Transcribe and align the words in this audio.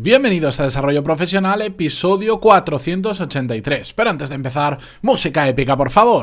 Bienvenidos 0.00 0.60
a 0.60 0.62
Desarrollo 0.62 1.02
Profesional, 1.02 1.60
episodio 1.60 2.38
483. 2.38 3.92
Pero 3.94 4.10
antes 4.10 4.28
de 4.28 4.36
empezar, 4.36 4.78
música 5.02 5.48
épica, 5.48 5.76
por 5.76 5.90
favor. 5.90 6.22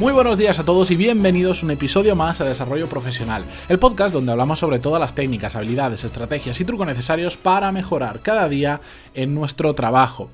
Muy 0.00 0.12
buenos 0.12 0.36
días 0.36 0.58
a 0.58 0.64
todos 0.64 0.90
y 0.90 0.96
bienvenidos 0.96 1.62
a 1.62 1.66
un 1.66 1.70
episodio 1.70 2.16
más 2.16 2.40
a 2.40 2.44
Desarrollo 2.44 2.88
Profesional, 2.88 3.44
el 3.68 3.78
podcast 3.78 4.12
donde 4.12 4.32
hablamos 4.32 4.58
sobre 4.58 4.80
todas 4.80 4.98
las 5.00 5.14
técnicas, 5.14 5.54
habilidades, 5.54 6.02
estrategias 6.02 6.60
y 6.60 6.64
trucos 6.64 6.88
necesarios 6.88 7.36
para 7.36 7.70
mejorar 7.70 8.18
cada 8.18 8.48
día 8.48 8.80
en 9.14 9.32
nuestro 9.32 9.76
trabajo. 9.76 10.28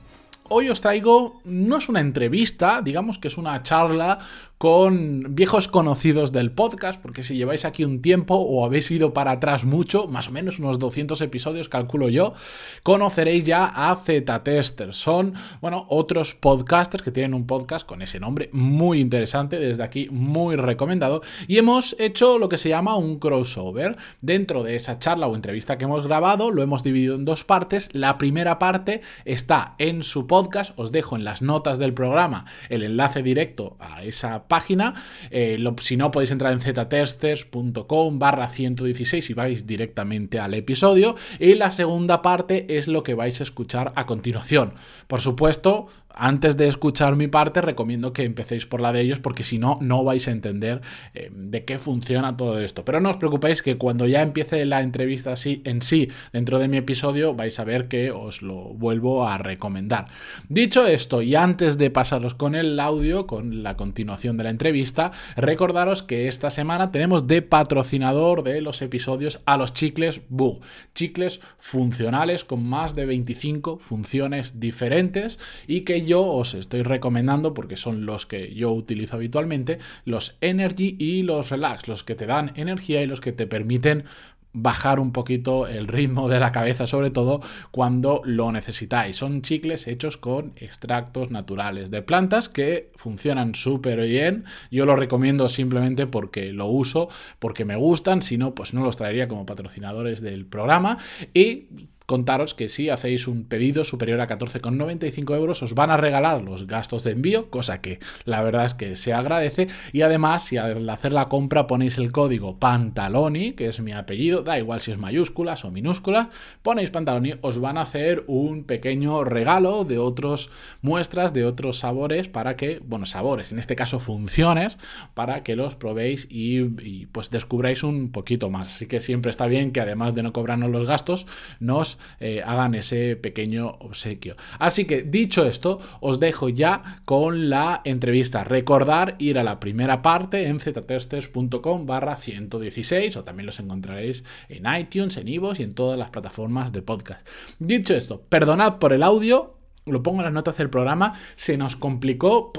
Hoy 0.50 0.70
os 0.70 0.80
traigo, 0.80 1.42
no 1.44 1.76
es 1.76 1.90
una 1.90 2.00
entrevista, 2.00 2.80
digamos 2.80 3.18
que 3.18 3.28
es 3.28 3.36
una 3.36 3.62
charla 3.62 4.18
con 4.58 5.36
viejos 5.36 5.68
conocidos 5.68 6.32
del 6.32 6.50
podcast, 6.50 7.00
porque 7.00 7.22
si 7.22 7.36
lleváis 7.36 7.64
aquí 7.64 7.84
un 7.84 8.02
tiempo 8.02 8.34
o 8.34 8.66
habéis 8.66 8.90
ido 8.90 9.14
para 9.14 9.30
atrás 9.30 9.64
mucho, 9.64 10.08
más 10.08 10.28
o 10.28 10.32
menos 10.32 10.58
unos 10.58 10.80
200 10.80 11.20
episodios, 11.20 11.68
calculo 11.68 12.08
yo, 12.08 12.34
conoceréis 12.82 13.44
ya 13.44 13.66
a 13.66 13.94
Z-Testers. 13.94 14.96
Son, 14.96 15.34
bueno, 15.60 15.86
otros 15.88 16.34
podcasters 16.34 17.04
que 17.04 17.12
tienen 17.12 17.34
un 17.34 17.46
podcast 17.46 17.86
con 17.86 18.02
ese 18.02 18.18
nombre 18.18 18.50
muy 18.52 19.00
interesante, 19.00 19.60
desde 19.60 19.84
aquí 19.84 20.08
muy 20.10 20.56
recomendado, 20.56 21.22
y 21.46 21.58
hemos 21.58 21.94
hecho 22.00 22.38
lo 22.38 22.48
que 22.48 22.58
se 22.58 22.68
llama 22.68 22.96
un 22.96 23.20
crossover. 23.20 23.96
Dentro 24.20 24.64
de 24.64 24.74
esa 24.74 24.98
charla 24.98 25.28
o 25.28 25.36
entrevista 25.36 25.78
que 25.78 25.84
hemos 25.84 26.04
grabado, 26.04 26.50
lo 26.50 26.64
hemos 26.64 26.82
dividido 26.82 27.14
en 27.14 27.24
dos 27.24 27.44
partes. 27.44 27.90
La 27.92 28.18
primera 28.18 28.58
parte 28.58 29.02
está 29.24 29.76
en 29.78 30.02
su 30.02 30.26
podcast, 30.26 30.76
os 30.76 30.90
dejo 30.90 31.14
en 31.14 31.22
las 31.22 31.42
notas 31.42 31.78
del 31.78 31.94
programa 31.94 32.46
el 32.70 32.82
enlace 32.82 33.22
directo 33.22 33.76
a 33.78 34.02
esa 34.02 34.47
página. 34.48 34.94
Eh, 35.30 35.62
si 35.82 35.96
no, 35.96 36.10
podéis 36.10 36.30
entrar 36.30 36.52
en 36.52 36.60
ztesters.com 36.60 38.18
barra 38.18 38.48
116 38.48 39.30
y 39.30 39.34
vais 39.34 39.66
directamente 39.66 40.40
al 40.40 40.54
episodio. 40.54 41.14
Y 41.38 41.54
la 41.54 41.70
segunda 41.70 42.22
parte 42.22 42.78
es 42.78 42.88
lo 42.88 43.02
que 43.02 43.14
vais 43.14 43.40
a 43.40 43.44
escuchar 43.44 43.92
a 43.94 44.06
continuación. 44.06 44.72
Por 45.06 45.20
supuesto, 45.20 45.88
antes 46.18 46.56
de 46.56 46.66
escuchar 46.66 47.14
mi 47.14 47.28
parte, 47.28 47.60
recomiendo 47.60 48.12
que 48.12 48.24
empecéis 48.24 48.66
por 48.66 48.80
la 48.80 48.92
de 48.92 49.02
ellos 49.02 49.20
porque 49.20 49.44
si 49.44 49.58
no, 49.58 49.78
no 49.80 50.02
vais 50.02 50.26
a 50.26 50.32
entender 50.32 50.80
eh, 51.14 51.30
de 51.32 51.64
qué 51.64 51.78
funciona 51.78 52.36
todo 52.36 52.58
esto. 52.58 52.84
Pero 52.84 53.00
no 53.00 53.10
os 53.10 53.18
preocupéis 53.18 53.62
que 53.62 53.78
cuando 53.78 54.04
ya 54.06 54.22
empiece 54.22 54.64
la 54.64 54.80
entrevista 54.80 55.32
así, 55.32 55.62
en 55.64 55.80
sí 55.80 56.08
dentro 56.32 56.58
de 56.58 56.66
mi 56.66 56.78
episodio, 56.78 57.34
vais 57.34 57.58
a 57.60 57.64
ver 57.64 57.86
que 57.86 58.10
os 58.10 58.42
lo 58.42 58.56
vuelvo 58.74 59.28
a 59.28 59.38
recomendar. 59.38 60.06
Dicho 60.48 60.86
esto, 60.86 61.22
y 61.22 61.36
antes 61.36 61.78
de 61.78 61.90
pasaros 61.90 62.34
con 62.34 62.56
el 62.56 62.80
audio, 62.80 63.28
con 63.28 63.62
la 63.62 63.76
continuación 63.76 64.37
de 64.38 64.44
la 64.44 64.50
entrevista, 64.50 65.12
recordaros 65.36 66.02
que 66.02 66.28
esta 66.28 66.50
semana 66.50 66.90
tenemos 66.90 67.26
de 67.26 67.42
patrocinador 67.42 68.42
de 68.42 68.60
los 68.62 68.80
episodios 68.80 69.40
a 69.44 69.56
los 69.56 69.72
chicles 69.72 70.22
Bug. 70.28 70.60
Chicles 70.94 71.40
funcionales 71.58 72.44
con 72.44 72.64
más 72.64 72.94
de 72.94 73.06
25 73.06 73.78
funciones 73.78 74.60
diferentes 74.60 75.38
y 75.66 75.82
que 75.82 76.06
yo 76.06 76.24
os 76.24 76.54
estoy 76.54 76.82
recomendando, 76.82 77.54
porque 77.54 77.76
son 77.76 78.06
los 78.06 78.26
que 78.26 78.54
yo 78.54 78.72
utilizo 78.72 79.16
habitualmente, 79.16 79.78
los 80.04 80.36
Energy 80.40 80.96
y 80.98 81.22
los 81.22 81.50
Relax, 81.50 81.88
los 81.88 82.04
que 82.04 82.14
te 82.14 82.26
dan 82.26 82.52
energía 82.54 83.02
y 83.02 83.06
los 83.06 83.20
que 83.20 83.32
te 83.32 83.46
permiten 83.46 84.04
bajar 84.52 84.98
un 84.98 85.12
poquito 85.12 85.66
el 85.66 85.86
ritmo 85.86 86.28
de 86.28 86.40
la 86.40 86.52
cabeza, 86.52 86.86
sobre 86.86 87.10
todo 87.10 87.40
cuando 87.70 88.22
lo 88.24 88.50
necesitáis. 88.52 89.16
Son 89.16 89.42
chicles 89.42 89.86
hechos 89.86 90.16
con 90.16 90.52
extractos 90.56 91.30
naturales 91.30 91.90
de 91.90 92.02
plantas 92.02 92.48
que 92.48 92.90
funcionan 92.96 93.54
súper 93.54 94.00
bien. 94.00 94.44
Yo 94.70 94.86
los 94.86 94.98
recomiendo 94.98 95.48
simplemente 95.48 96.06
porque 96.06 96.52
lo 96.52 96.66
uso, 96.66 97.08
porque 97.38 97.64
me 97.64 97.76
gustan, 97.76 98.22
si 98.22 98.38
no, 98.38 98.54
pues 98.54 98.74
no 98.74 98.82
los 98.82 98.96
traería 98.96 99.28
como 99.28 99.46
patrocinadores 99.46 100.20
del 100.20 100.46
programa. 100.46 100.98
Y 101.34 101.66
contaros 102.08 102.54
que 102.54 102.70
si 102.70 102.88
hacéis 102.88 103.28
un 103.28 103.44
pedido 103.44 103.84
superior 103.84 104.22
a 104.22 104.26
14,95 104.26 105.36
euros 105.36 105.62
os 105.62 105.74
van 105.74 105.90
a 105.90 105.98
regalar 105.98 106.40
los 106.40 106.66
gastos 106.66 107.04
de 107.04 107.10
envío, 107.10 107.50
cosa 107.50 107.82
que 107.82 108.00
la 108.24 108.42
verdad 108.42 108.64
es 108.64 108.72
que 108.72 108.96
se 108.96 109.12
agradece. 109.12 109.68
Y 109.92 110.00
además, 110.00 110.44
si 110.44 110.56
al 110.56 110.88
hacer 110.88 111.12
la 111.12 111.28
compra 111.28 111.66
ponéis 111.66 111.98
el 111.98 112.10
código 112.10 112.56
Pantaloni, 112.58 113.52
que 113.52 113.66
es 113.66 113.80
mi 113.80 113.92
apellido, 113.92 114.42
da 114.42 114.58
igual 114.58 114.80
si 114.80 114.90
es 114.90 114.96
mayúsculas 114.96 115.66
o 115.66 115.70
minúsculas, 115.70 116.28
ponéis 116.62 116.90
Pantaloni, 116.90 117.34
os 117.42 117.60
van 117.60 117.76
a 117.76 117.82
hacer 117.82 118.24
un 118.26 118.64
pequeño 118.64 119.22
regalo 119.24 119.84
de 119.84 119.98
otros 119.98 120.48
muestras, 120.80 121.34
de 121.34 121.44
otros 121.44 121.80
sabores, 121.80 122.26
para 122.26 122.56
que, 122.56 122.80
bueno, 122.82 123.04
sabores, 123.04 123.52
en 123.52 123.58
este 123.58 123.76
caso 123.76 124.00
funciones, 124.00 124.78
para 125.12 125.42
que 125.42 125.56
los 125.56 125.74
probéis 125.74 126.26
y, 126.30 127.04
pues 127.12 127.28
descubráis 127.28 127.82
un 127.82 128.12
poquito 128.12 128.48
más. 128.48 128.76
Así 128.76 128.86
que 128.86 129.02
siempre 129.02 129.28
está 129.28 129.46
bien 129.46 129.72
que 129.72 129.82
además 129.82 130.14
de 130.14 130.22
no 130.22 130.32
cobrarnos 130.32 130.70
los 130.70 130.88
gastos, 130.88 131.26
nos 131.60 131.97
eh, 132.20 132.42
hagan 132.44 132.74
ese 132.74 133.16
pequeño 133.16 133.76
obsequio. 133.80 134.36
Así 134.58 134.84
que 134.84 135.02
dicho 135.02 135.44
esto, 135.44 135.80
os 136.00 136.20
dejo 136.20 136.48
ya 136.48 137.02
con 137.04 137.50
la 137.50 137.82
entrevista. 137.84 138.44
Recordar 138.44 139.16
ir 139.18 139.38
a 139.38 139.44
la 139.44 139.60
primera 139.60 140.02
parte 140.02 140.46
en 140.46 140.60
ztesters.com 140.60 141.86
barra 141.86 142.16
116 142.16 143.16
o 143.16 143.24
también 143.24 143.46
los 143.46 143.60
encontraréis 143.60 144.24
en 144.48 144.64
iTunes, 144.78 145.16
en 145.16 145.28
Ivos 145.28 145.60
y 145.60 145.62
en 145.62 145.74
todas 145.74 145.98
las 145.98 146.10
plataformas 146.10 146.72
de 146.72 146.82
podcast. 146.82 147.26
Dicho 147.58 147.94
esto, 147.94 148.22
perdonad 148.28 148.78
por 148.78 148.92
el 148.92 149.02
audio, 149.02 149.58
lo 149.86 150.02
pongo 150.02 150.18
en 150.20 150.24
las 150.24 150.34
notas 150.34 150.56
del 150.58 150.70
programa, 150.70 151.14
se 151.36 151.56
nos 151.56 151.76
complicó... 151.76 152.52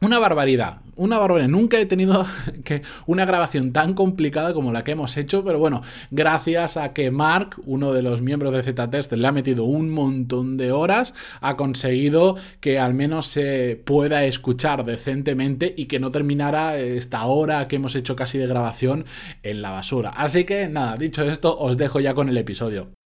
Una 0.00 0.20
barbaridad, 0.20 0.78
una 0.94 1.18
barbaridad. 1.18 1.48
Nunca 1.48 1.80
he 1.80 1.84
tenido 1.84 2.24
que 2.64 2.82
una 3.06 3.24
grabación 3.24 3.72
tan 3.72 3.94
complicada 3.94 4.54
como 4.54 4.72
la 4.72 4.84
que 4.84 4.92
hemos 4.92 5.16
hecho, 5.16 5.44
pero 5.44 5.58
bueno, 5.58 5.82
gracias 6.12 6.76
a 6.76 6.92
que 6.92 7.10
Mark, 7.10 7.56
uno 7.66 7.92
de 7.92 8.02
los 8.02 8.22
miembros 8.22 8.52
de 8.52 8.62
Z-Test, 8.62 9.12
le 9.14 9.26
ha 9.26 9.32
metido 9.32 9.64
un 9.64 9.90
montón 9.90 10.56
de 10.56 10.70
horas, 10.70 11.14
ha 11.40 11.56
conseguido 11.56 12.36
que 12.60 12.78
al 12.78 12.94
menos 12.94 13.26
se 13.26 13.80
pueda 13.84 14.24
escuchar 14.24 14.84
decentemente 14.84 15.74
y 15.76 15.86
que 15.86 15.98
no 15.98 16.12
terminara 16.12 16.78
esta 16.78 17.26
hora 17.26 17.66
que 17.66 17.76
hemos 17.76 17.96
hecho 17.96 18.14
casi 18.14 18.38
de 18.38 18.46
grabación 18.46 19.04
en 19.42 19.62
la 19.62 19.72
basura. 19.72 20.10
Así 20.10 20.44
que 20.44 20.68
nada, 20.68 20.96
dicho 20.96 21.24
esto, 21.24 21.58
os 21.58 21.76
dejo 21.76 21.98
ya 21.98 22.14
con 22.14 22.28
el 22.28 22.36
episodio. 22.38 22.97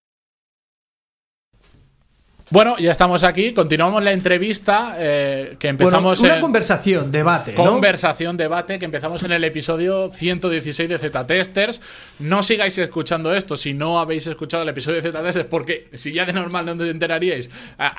Bueno, 2.49 2.77
ya 2.77 2.91
estamos 2.91 3.23
aquí. 3.23 3.53
Continuamos 3.53 4.03
la 4.03 4.11
entrevista 4.11 4.95
eh, 4.97 5.55
que 5.57 5.69
empezamos. 5.69 6.19
Bueno, 6.19 6.35
una 6.35 6.41
conversación, 6.41 7.11
debate. 7.11 7.53
¿no? 7.53 7.63
Conversación, 7.65 8.37
debate 8.37 8.79
que 8.79 8.85
empezamos 8.85 9.23
en 9.23 9.31
el 9.31 9.43
episodio 9.43 10.11
116 10.11 10.89
de 10.89 10.99
Z-Testers. 10.99 11.81
No 12.19 12.43
sigáis 12.43 12.77
escuchando 12.77 13.33
esto 13.33 13.55
si 13.55 13.73
no 13.73 13.99
habéis 13.99 14.27
escuchado 14.27 14.63
el 14.63 14.69
episodio 14.69 15.01
de 15.01 15.11
Z-Testers, 15.11 15.47
porque 15.47 15.89
si 15.93 16.11
ya 16.11 16.25
de 16.25 16.33
normal 16.33 16.65
no 16.65 16.73
os 16.73 16.89
enteraríais, 16.89 17.49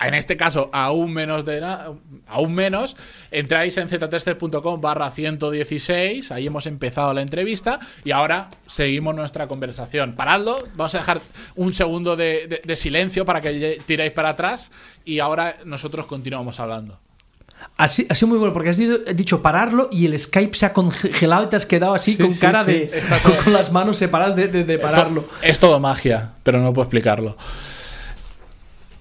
en 0.02 0.14
este 0.14 0.36
caso 0.36 0.68
aún 0.72 1.12
menos 1.12 1.44
de 1.44 1.64
aún 2.26 2.54
menos, 2.54 2.96
entráis 3.30 3.76
en 3.78 3.88
ztester.com 3.88 4.80
barra 4.80 5.10
116. 5.10 6.30
Ahí 6.32 6.46
hemos 6.46 6.66
empezado 6.66 7.14
la 7.14 7.22
entrevista 7.22 7.80
y 8.04 8.10
ahora 8.10 8.50
seguimos 8.66 9.14
nuestra 9.14 9.46
conversación. 9.46 10.14
Paradlo, 10.14 10.58
vamos 10.74 10.94
a 10.94 10.98
dejar 10.98 11.20
un 11.56 11.72
segundo 11.72 12.14
de 12.14 12.76
silencio 12.76 13.24
para 13.24 13.40
que 13.40 13.80
tiráis 13.86 14.12
para 14.12 14.33
atrás 14.34 14.70
y 15.04 15.18
ahora 15.18 15.56
nosotros 15.64 16.06
continuamos 16.06 16.60
hablando. 16.60 16.98
Ha 17.76 17.88
sido 17.88 18.28
muy 18.28 18.38
bueno 18.38 18.52
porque 18.52 18.68
has 18.68 18.78
dicho 19.16 19.42
pararlo 19.42 19.88
y 19.90 20.06
el 20.06 20.18
Skype 20.18 20.56
se 20.56 20.66
ha 20.66 20.72
congelado 20.72 21.44
y 21.44 21.46
te 21.48 21.56
has 21.56 21.66
quedado 21.66 21.94
así 21.94 22.16
con 22.16 22.34
cara 22.34 22.62
de. 22.62 22.90
Con, 23.44 23.52
las 23.52 23.72
manos 23.72 23.96
separadas 23.96 24.36
de, 24.36 24.78
pararlo. 24.78 25.26
Es 25.42 25.58
todo 25.58 25.80
magia, 25.80 26.32
pero 26.42 26.60
no 26.60 26.72
puedo 26.72 26.84
explicarlo. 26.84 27.36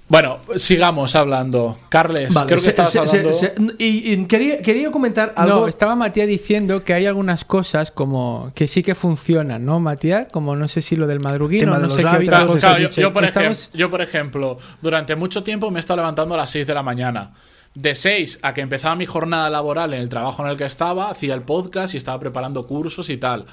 Bueno, 0.09 0.39
sigamos 0.57 1.15
hablando. 1.15 1.79
Carles, 1.89 2.35
creo 2.45 2.61
que 2.61 2.69
estabas 2.69 2.95
hablando. 2.95 3.31
y, 3.79 4.25
quería, 4.25 4.91
comentar 4.91 5.33
algo. 5.35 5.61
No, 5.61 5.67
estaba 5.67 5.95
Matías 5.95 6.27
diciendo 6.27 6.83
que 6.83 6.93
hay 6.93 7.05
algunas 7.05 7.45
cosas 7.45 7.91
como 7.91 8.51
que 8.53 8.67
sí 8.67 8.83
que 8.83 8.95
funcionan, 8.95 9.65
¿no, 9.65 9.79
Matías? 9.79 10.27
Como 10.31 10.55
no 10.55 10.67
sé 10.67 10.81
si 10.81 10.95
lo 10.95 11.07
del 11.07 11.19
madruguino, 11.19 11.77
no 11.79 11.89
sé 11.89 12.03
qué 12.03 13.01
yo, 13.01 13.13
por 13.13 13.23
ejemplo, 13.23 13.57
yo, 13.73 13.89
por 13.89 14.01
ejemplo, 14.01 14.57
durante 14.81 15.15
mucho 15.15 15.43
tiempo 15.43 15.71
me 15.71 15.79
he 15.79 15.81
estado 15.81 15.97
levantando 15.97 16.35
a 16.35 16.37
las 16.37 16.51
6 16.51 16.67
de 16.67 16.73
la 16.73 16.83
mañana. 16.83 17.31
De 17.73 17.95
6 17.95 18.39
a 18.43 18.53
que 18.53 18.61
empezaba 18.61 18.95
mi 18.95 19.05
jornada 19.05 19.49
laboral 19.49 19.93
en 19.93 20.01
el 20.01 20.09
trabajo 20.09 20.43
en 20.43 20.51
el 20.51 20.57
que 20.57 20.65
estaba, 20.65 21.09
hacía 21.09 21.33
el 21.33 21.41
podcast 21.41 21.93
y 21.93 21.97
estaba 21.97 22.19
preparando 22.19 22.67
cursos 22.67 23.09
y 23.09 23.17
tal. 23.17 23.45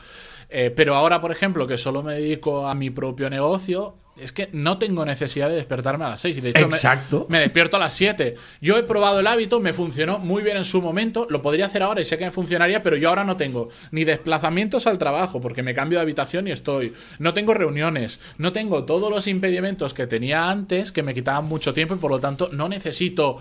Eh, 0.50 0.70
pero 0.74 0.96
ahora, 0.96 1.20
por 1.20 1.30
ejemplo, 1.30 1.66
que 1.66 1.78
solo 1.78 2.02
me 2.02 2.14
dedico 2.14 2.66
a 2.66 2.74
mi 2.74 2.90
propio 2.90 3.30
negocio, 3.30 3.94
es 4.22 4.32
que 4.32 4.48
no 4.52 4.78
tengo 4.78 5.04
necesidad 5.04 5.48
de 5.48 5.56
despertarme 5.56 6.04
a 6.04 6.10
las 6.10 6.20
6. 6.20 6.38
Y 6.38 6.40
de 6.40 6.50
hecho, 6.50 6.64
Exacto. 6.64 7.26
Me, 7.28 7.38
me, 7.38 7.44
despierto 7.44 7.76
a 7.76 7.80
las 7.80 7.94
7. 7.94 8.36
Yo 8.60 8.76
he 8.76 8.82
probado 8.82 9.20
el 9.20 9.26
hábito, 9.26 9.60
me 9.60 9.72
funcionó 9.72 10.18
muy 10.18 10.42
bien 10.42 10.56
en 10.56 10.64
su 10.64 10.80
momento. 10.80 11.26
Lo 11.30 11.42
podría 11.42 11.66
hacer 11.66 11.82
ahora 11.82 12.00
y 12.00 12.04
sé 12.04 12.18
que 12.18 12.24
me 12.24 12.30
funcionaría, 12.30 12.82
pero 12.82 12.96
yo 12.96 13.08
ahora 13.08 13.24
no 13.24 13.36
tengo 13.36 13.68
ni 13.90 14.04
desplazamientos 14.04 14.86
al 14.86 14.98
trabajo 14.98 15.40
porque 15.40 15.62
me 15.62 15.74
cambio 15.74 15.98
de 15.98 16.02
habitación 16.02 16.48
y 16.48 16.52
estoy. 16.52 16.92
No 17.18 17.34
tengo 17.34 17.54
reuniones. 17.54 18.20
No 18.38 18.52
tengo 18.52 18.84
todos 18.84 19.10
los 19.10 19.26
impedimentos 19.26 19.94
que 19.94 20.06
tenía 20.06 20.48
antes 20.48 20.92
que 20.92 21.02
me 21.02 21.14
quitaban 21.14 21.46
mucho 21.46 21.74
tiempo 21.74 21.94
y 21.94 21.98
por 21.98 22.10
lo 22.10 22.20
tanto 22.20 22.50
no 22.52 22.68
necesito 22.68 23.38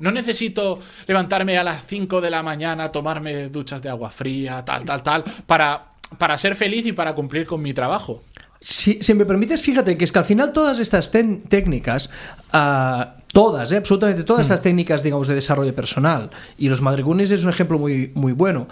no 0.00 0.10
necesito 0.10 0.80
levantarme 1.06 1.58
a 1.58 1.64
las 1.64 1.84
5 1.86 2.20
de 2.20 2.30
la 2.30 2.42
mañana, 2.42 2.90
tomarme 2.90 3.48
duchas 3.48 3.82
de 3.82 3.90
agua 3.90 4.10
fría, 4.10 4.64
tal, 4.64 4.84
tal, 4.84 5.02
tal, 5.02 5.24
para, 5.46 5.92
para 6.18 6.38
ser 6.38 6.56
feliz 6.56 6.86
y 6.86 6.92
para 6.92 7.14
cumplir 7.14 7.46
con 7.46 7.60
mi 7.60 7.74
trabajo. 7.74 8.22
Si, 8.60 8.98
si 9.00 9.14
me 9.14 9.24
permites, 9.24 9.62
fíjate 9.62 9.96
que 9.96 10.04
es 10.04 10.12
que 10.12 10.18
al 10.18 10.24
final 10.24 10.52
todas 10.52 10.78
estas 10.78 11.10
técnicas, 11.10 12.10
uh, 12.52 13.04
todas, 13.32 13.72
eh, 13.72 13.78
absolutamente 13.78 14.22
todas 14.22 14.40
hmm. 14.40 14.52
estas 14.52 14.62
técnicas, 14.62 15.02
digamos, 15.02 15.28
de 15.28 15.34
desarrollo 15.34 15.74
personal, 15.74 16.30
y 16.58 16.68
los 16.68 16.82
madrigunes 16.82 17.30
es 17.30 17.42
un 17.42 17.50
ejemplo 17.50 17.78
muy, 17.78 18.12
muy 18.14 18.32
bueno, 18.32 18.68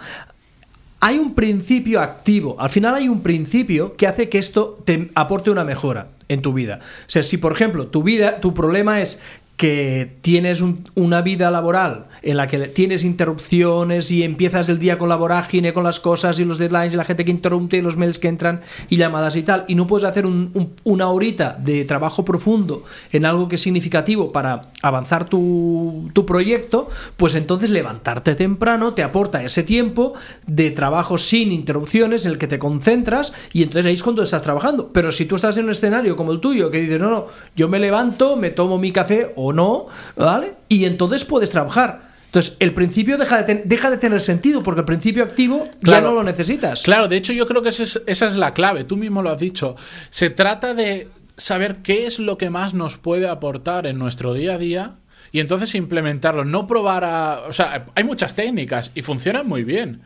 hay 1.01 1.19
un 1.19 1.35
principio 1.35 2.01
activo. 2.01 2.57
Al 2.59 2.71
final 2.71 2.95
hay 2.95 3.09
un 3.09 3.23
principio 3.23 3.97
que 3.97 4.07
hace 4.07 4.29
que 4.29 4.39
esto 4.39 4.77
te 4.85 5.11
aporte 5.15 5.51
una 5.51 5.65
mejora 5.65 6.09
en 6.29 6.43
tu 6.43 6.53
vida. 6.53 6.81
O 6.83 7.11
sea, 7.11 7.23
si 7.23 7.39
por 7.39 7.53
ejemplo 7.53 7.87
tu 7.87 8.03
vida, 8.03 8.41
tu 8.41 8.53
problema 8.53 9.01
es 9.01 9.21
que 9.57 10.17
tienes 10.21 10.61
un, 10.61 10.85
una 10.95 11.21
vida 11.21 11.51
laboral 11.51 12.07
en 12.29 12.37
la 12.37 12.47
que 12.47 12.59
tienes 12.69 13.05
interrupciones 13.05 14.11
y 14.11 14.23
empiezas 14.23 14.69
el 14.69 14.79
día 14.79 14.99
con 14.99 15.09
la 15.09 15.17
vorágine, 15.17 15.73
con 15.73 15.83
las 15.83 15.99
cosas 15.99 16.39
y 16.39 16.45
los 16.45 16.59
deadlines 16.59 16.93
y 16.93 16.99
la 16.99 17.07
gente 17.07 17.25
que 17.25 17.31
interrumpe 17.31 17.79
y 17.79 17.81
los 17.81 17.97
mails 17.97 18.19
que 18.19 18.29
entran 18.29 18.61
y 18.91 18.97
llamadas 18.97 19.35
y 19.35 19.43
tal, 19.45 19.65
y 19.67 19.75
no 19.75 19.87
puedes 19.87 20.07
hacer 20.07 20.27
un, 20.27 20.51
un, 20.53 20.75
una 20.85 21.09
horita 21.09 21.57
de 21.59 21.87
trabajo 21.87 22.27
profundo 22.27 22.85
en 23.13 23.25
algo 23.25 23.49
que 23.49 23.55
es 23.55 23.63
significativo 23.63 24.31
para 24.31 24.73
avanzar 24.83 25.25
tu, 25.25 26.11
tu 26.13 26.27
proyecto, 26.27 26.91
pues 27.17 27.35
entonces 27.35 27.71
levantarte 27.71 28.35
temprano 28.35 28.93
te 28.93 29.03
aporta 29.03 29.43
ese 29.43 29.63
tiempo 29.63 30.13
de 30.47 30.71
trabajo 30.71 31.17
sin 31.17 31.51
interrupciones 31.51 32.27
en 32.27 32.33
el 32.33 32.39
que 32.39 32.47
te 32.47 32.59
concentras 32.59 33.33
y 33.55 33.63
entonces 33.63 33.87
ahí 33.87 33.95
es 33.95 34.03
cuando 34.03 34.23
estás 34.23 34.43
trabajando. 34.43 34.93
Pero 34.93 35.13
si 35.13 35.25
tú 35.25 35.37
estás 35.37 35.57
en 35.57 35.65
un 35.65 35.71
escenario 35.71 36.15
como 36.15 36.33
el 36.33 36.41
tuyo 36.41 36.71
que 36.71 36.83
dices, 36.83 37.01
no, 37.01 37.11
no, 37.11 37.25
yo 37.57 37.71
me 37.71 37.79
levanto, 37.79 38.37
me 38.37 38.51
tomo 38.51 38.77
mi 38.77 38.93
café 38.93 39.33
o 39.35 39.55
no, 39.55 39.87
¿vale? 40.15 40.57
Y 40.69 40.85
entonces 40.85 41.25
puedes 41.25 41.49
trabajar. 41.49 42.18
Entonces, 42.29 42.57
el 42.59 42.75
principio 42.75 43.17
deja 43.17 43.43
de, 43.43 43.63
deja 43.65 43.91
de 43.91 43.97
tener 43.97 44.21
sentido 44.21 44.63
porque 44.63 44.81
el 44.81 44.85
principio 44.85 45.25
activo 45.25 45.65
ya 45.81 46.03
no 46.03 46.13
lo 46.13 46.23
necesitas. 46.23 46.83
Claro, 46.83 47.09
de 47.09 47.17
hecho 47.17 47.33
yo 47.33 47.47
creo 47.47 47.63
que 47.63 47.71
esa 47.71 47.85
es, 47.85 48.03
esa 48.07 48.27
es 48.27 48.37
la 48.37 48.53
clave, 48.53 48.85
tú 48.85 48.99
mismo 48.99 49.23
lo 49.23 49.31
has 49.31 49.39
dicho. 49.39 49.77
Se 50.11 50.29
trata 50.29 50.75
de 50.75 51.09
saber 51.39 51.77
qué 51.77 52.07
es 52.07 52.19
lo 52.19 52.37
que 52.37 52.51
más 52.51 52.75
nos 52.75 52.99
puede 52.99 53.29
aportar 53.29 53.87
en 53.87 53.99
nuestro 53.99 54.35
día 54.35 54.55
a 54.55 54.59
día 54.59 54.97
y 55.33 55.41
entonces 55.41 55.75
implementarlo, 55.75 56.45
no 56.45 56.67
probar 56.67 57.05
a... 57.05 57.45
O 57.49 57.53
sea, 57.55 57.87
hay 57.95 58.05
muchas 58.05 58.35
técnicas 58.35 58.91
y 58.95 59.01
funcionan 59.01 59.49
muy 59.49 59.65
bien. 59.65 60.03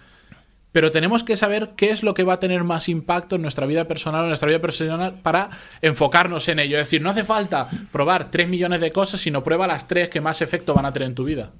Pero 0.70 0.90
tenemos 0.90 1.24
que 1.24 1.36
saber 1.36 1.72
qué 1.76 1.90
es 1.90 2.02
lo 2.02 2.14
que 2.14 2.22
va 2.22 2.34
a 2.34 2.40
tener 2.40 2.64
más 2.64 2.88
impacto 2.88 3.36
en 3.36 3.42
nuestra 3.42 3.66
vida 3.66 3.88
personal 3.88 4.20
o 4.20 4.24
en 4.24 4.28
nuestra 4.28 4.48
vida 4.48 4.60
personal 4.60 5.20
para 5.22 5.50
enfocarnos 5.82 6.48
en 6.48 6.60
ello. 6.60 6.78
Es 6.78 6.86
decir, 6.86 7.02
no 7.02 7.10
hace 7.10 7.24
falta 7.24 7.68
probar 7.90 8.30
tres 8.30 8.48
millones 8.48 8.80
de 8.80 8.90
cosas, 8.90 9.20
sino 9.20 9.44
prueba 9.44 9.66
las 9.66 9.86
tres 9.86 10.08
que 10.08 10.20
más 10.20 10.40
efecto 10.40 10.72
van 10.72 10.86
a 10.86 10.92
tener 10.92 11.08
en 11.08 11.14
tu 11.14 11.24
vida. 11.24 11.50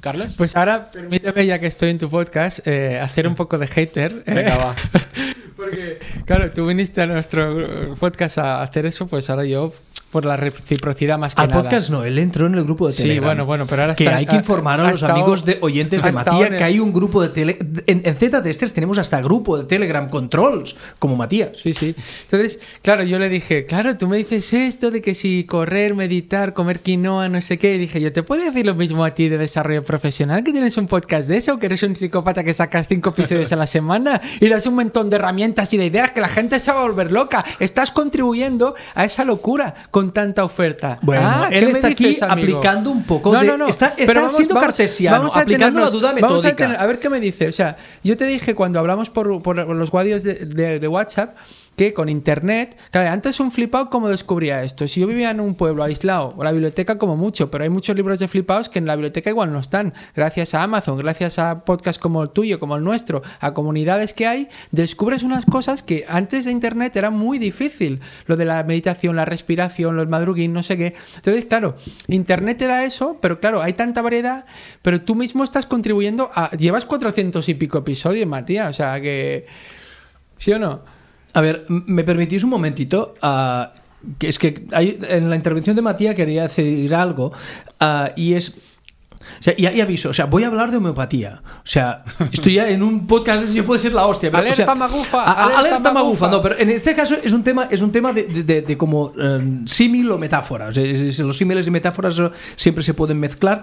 Carles. 0.00 0.34
Pues 0.36 0.56
ahora 0.56 0.90
permíteme, 0.90 1.46
ya 1.46 1.58
que 1.58 1.66
estoy 1.66 1.90
en 1.90 1.98
tu 1.98 2.08
podcast, 2.08 2.66
eh, 2.66 2.98
hacer 2.98 3.26
un 3.28 3.34
poco 3.34 3.58
de 3.58 3.66
hater. 3.66 4.24
¿eh? 4.26 4.34
Venga, 4.34 4.56
va. 4.56 4.76
Porque, 5.56 5.98
claro, 6.24 6.50
tú 6.50 6.66
viniste 6.66 7.02
a 7.02 7.06
nuestro 7.06 7.94
podcast 7.96 8.38
a 8.38 8.62
hacer 8.62 8.86
eso, 8.86 9.06
pues 9.06 9.28
ahora 9.28 9.44
yo 9.44 9.72
por 10.10 10.24
la 10.24 10.36
reciprocidad 10.36 11.18
más 11.18 11.34
que 11.34 11.42
Al 11.42 11.50
podcast 11.50 11.90
no, 11.90 12.04
él 12.04 12.18
entró 12.18 12.46
en 12.46 12.54
el 12.54 12.64
grupo 12.64 12.88
de 12.88 12.94
Telegram. 12.94 13.16
Sí, 13.16 13.24
bueno, 13.24 13.46
bueno, 13.46 13.64
pero 13.68 13.82
ahora 13.82 13.94
Que 13.94 14.08
hay 14.08 14.26
que 14.26 14.36
informar 14.36 14.80
a 14.80 14.90
los 14.90 15.02
amigos 15.02 15.44
de 15.44 15.58
oyentes 15.60 16.02
de 16.02 16.12
Matías 16.12 16.50
que 16.50 16.64
hay 16.64 16.80
un 16.80 16.92
grupo 16.92 17.22
de 17.22 17.28
Telegram. 17.28 17.68
En, 17.86 18.02
en 18.04 18.14
Z-Testers 18.16 18.72
tenemos 18.72 18.98
hasta 18.98 19.20
grupo 19.20 19.56
de 19.56 19.64
Telegram 19.64 20.08
Controls, 20.08 20.76
como 20.98 21.16
Matías. 21.16 21.58
Sí, 21.58 21.72
sí. 21.72 21.94
Entonces, 22.22 22.58
claro, 22.82 23.04
yo 23.04 23.18
le 23.18 23.28
dije, 23.28 23.66
claro, 23.66 23.96
tú 23.96 24.08
me 24.08 24.16
dices 24.16 24.52
esto 24.52 24.90
de 24.90 25.00
que 25.00 25.14
si 25.14 25.44
correr, 25.44 25.94
meditar, 25.94 26.54
comer 26.54 26.80
quinoa, 26.80 27.28
no 27.28 27.40
sé 27.40 27.58
qué. 27.58 27.76
Y 27.76 27.78
dije, 27.78 28.00
yo 28.00 28.12
te 28.12 28.22
puedo 28.22 28.44
decir 28.44 28.66
lo 28.66 28.74
mismo 28.74 29.04
a 29.04 29.14
ti 29.14 29.28
de 29.28 29.38
desarrollo 29.38 29.84
profesional, 29.84 30.42
que 30.42 30.52
tienes 30.52 30.76
un 30.76 30.86
podcast 30.86 31.28
de 31.28 31.36
eso, 31.36 31.58
que 31.58 31.66
eres 31.66 31.82
un 31.82 31.94
psicópata 31.94 32.42
que 32.42 32.54
sacas 32.54 32.88
cinco 32.88 33.10
episodios 33.10 33.52
a 33.52 33.56
la 33.56 33.66
semana 33.66 34.20
y 34.40 34.48
das 34.48 34.66
un 34.66 34.74
montón 34.74 35.10
de 35.10 35.16
herramientas 35.16 35.72
y 35.72 35.76
de 35.76 35.86
ideas 35.86 36.10
que 36.10 36.20
la 36.20 36.28
gente 36.28 36.58
se 36.60 36.72
va 36.72 36.80
a 36.80 36.84
volver 36.84 37.12
loca. 37.12 37.44
Estás 37.58 37.90
contribuyendo 37.90 38.74
a 38.94 39.04
esa 39.04 39.24
locura 39.24 39.74
con 39.90 39.99
tanta 40.10 40.42
oferta. 40.44 40.98
Bueno, 41.02 41.22
ah, 41.24 41.48
él 41.52 41.66
¿qué 41.66 41.70
está 41.72 41.88
aquí 41.88 42.16
amigo? 42.22 42.56
aplicando 42.56 42.90
un 42.90 43.04
poco 43.04 43.32
No, 43.32 43.40
de. 43.40 43.46
no, 43.46 43.56
no. 43.58 43.68
Está, 43.68 43.88
está 43.88 44.04
Pero 44.06 44.20
vamos- 44.22 44.36
siendo 44.36 44.54
vamos- 44.54 44.66
cartesiano, 44.68 45.16
vamos 45.18 45.36
a 45.36 45.40
aplicando 45.40 45.80
la 45.80 45.90
duda 45.90 46.12
vamos 46.14 46.22
a 46.22 46.26
metódica. 46.46 46.56
tener- 46.56 46.80
a 46.80 46.86
ver 46.86 46.98
qué 46.98 47.10
me 47.10 47.20
dice. 47.20 47.46
O 47.48 47.52
sea, 47.52 47.76
yo 48.02 48.16
te 48.16 48.24
dije 48.24 48.54
cuando 48.54 48.78
hablamos 48.80 49.10
por, 49.10 49.42
por 49.42 49.56
los 49.56 49.90
guadios 49.90 50.22
de, 50.22 50.34
de- 50.34 50.80
de 50.80 50.88
WhatsApp 50.88 51.36
que 51.76 51.94
con 51.94 52.08
internet, 52.08 52.76
claro, 52.90 53.10
antes 53.10 53.40
un 53.40 53.50
flipado 53.50 53.88
cómo 53.88 54.08
descubría 54.08 54.62
esto. 54.62 54.86
Si 54.86 55.00
yo 55.00 55.06
vivía 55.06 55.30
en 55.30 55.40
un 55.40 55.54
pueblo 55.54 55.82
aislado, 55.82 56.34
o 56.36 56.44
la 56.44 56.52
biblioteca 56.52 56.98
como 56.98 57.16
mucho, 57.16 57.50
pero 57.50 57.64
hay 57.64 57.70
muchos 57.70 57.96
libros 57.96 58.18
de 58.18 58.28
flipados 58.28 58.68
que 58.68 58.78
en 58.78 58.86
la 58.86 58.96
biblioteca 58.96 59.30
igual 59.30 59.52
no 59.52 59.60
están. 59.60 59.94
Gracias 60.14 60.52
a 60.54 60.62
Amazon, 60.62 60.98
gracias 60.98 61.38
a 61.38 61.64
podcasts 61.64 61.98
como 61.98 62.22
el 62.22 62.30
tuyo, 62.30 62.60
como 62.60 62.76
el 62.76 62.84
nuestro, 62.84 63.22
a 63.40 63.54
comunidades 63.54 64.12
que 64.12 64.26
hay, 64.26 64.48
descubres 64.70 65.22
unas 65.22 65.46
cosas 65.46 65.82
que 65.82 66.04
antes 66.08 66.44
de 66.44 66.52
internet 66.52 66.94
era 66.96 67.10
muy 67.10 67.38
difícil. 67.38 68.00
Lo 68.26 68.36
de 68.36 68.44
la 68.44 68.62
meditación, 68.62 69.16
la 69.16 69.24
respiración, 69.24 69.96
los 69.96 70.08
madruguín, 70.08 70.52
no 70.52 70.62
sé 70.62 70.76
qué. 70.76 70.94
Entonces, 71.16 71.46
claro, 71.46 71.76
internet 72.08 72.58
te 72.58 72.66
da 72.66 72.84
eso, 72.84 73.16
pero 73.22 73.40
claro, 73.40 73.62
hay 73.62 73.72
tanta 73.72 74.02
variedad, 74.02 74.44
pero 74.82 75.00
tú 75.00 75.14
mismo 75.14 75.44
estás 75.44 75.66
contribuyendo 75.66 76.30
a... 76.34 76.50
Llevas 76.56 76.84
400 76.84 77.48
y 77.48 77.54
pico 77.54 77.78
episodios, 77.78 78.26
Matías, 78.26 78.70
o 78.70 78.72
sea 78.74 79.00
que... 79.00 79.46
¿Sí 80.36 80.52
o 80.52 80.58
no? 80.58 80.99
A 81.34 81.40
ver, 81.40 81.64
¿me 81.68 82.04
permitís 82.04 82.42
un 82.44 82.50
momentito? 82.50 83.14
Que 84.18 84.28
es 84.28 84.38
que 84.38 84.64
hay- 84.72 84.98
en 85.08 85.28
la 85.30 85.36
intervención 85.36 85.76
de 85.76 85.82
Matías 85.82 86.14
quería 86.14 86.42
decir 86.44 86.94
algo 86.94 87.32
ah, 87.78 88.10
y 88.16 88.34
es... 88.34 88.54
O 89.38 89.42
sea, 89.42 89.52
y, 89.56 89.66
y 89.66 89.80
aviso, 89.82 90.08
o 90.08 90.14
sea, 90.14 90.24
voy 90.24 90.44
a 90.44 90.46
hablar 90.46 90.70
de 90.70 90.78
homeopatía. 90.78 91.42
O 91.58 91.66
sea, 91.66 91.98
estoy 92.32 92.54
ya 92.54 92.68
en 92.70 92.82
un 92.82 93.06
podcast, 93.06 93.52
yo 93.52 93.64
puede 93.66 93.78
ser 93.80 93.92
la 93.92 94.06
hostia. 94.06 94.30
pero, 94.30 94.48
o 94.48 94.52
sea, 94.54 94.64
Alerta 94.64 94.74
magufa, 94.74 95.22
a- 95.22 95.32
alerta 95.44 95.58
alerta 95.58 95.92
magufa. 95.92 96.26
magufa. 96.26 96.30
No, 96.30 96.42
pero 96.42 96.58
en 96.58 96.70
este 96.70 96.94
caso 96.94 97.14
es 97.22 97.32
un 97.34 97.44
tema, 97.44 97.68
es 97.70 97.82
un 97.82 97.92
tema 97.92 98.12
de, 98.14 98.24
de- 98.24 98.42
de- 98.42 98.62
de 98.62 98.78
como 98.78 99.12
eh, 99.20 99.60
símil 99.66 100.10
o 100.10 100.16
metáfora. 100.18 100.68
O 100.68 100.72
sea, 100.72 100.82
los 101.24 101.36
símiles 101.36 101.66
y 101.66 101.70
metáforas 101.70 102.20
siempre 102.56 102.82
se 102.82 102.94
pueden 102.94 103.20
mezclar. 103.20 103.60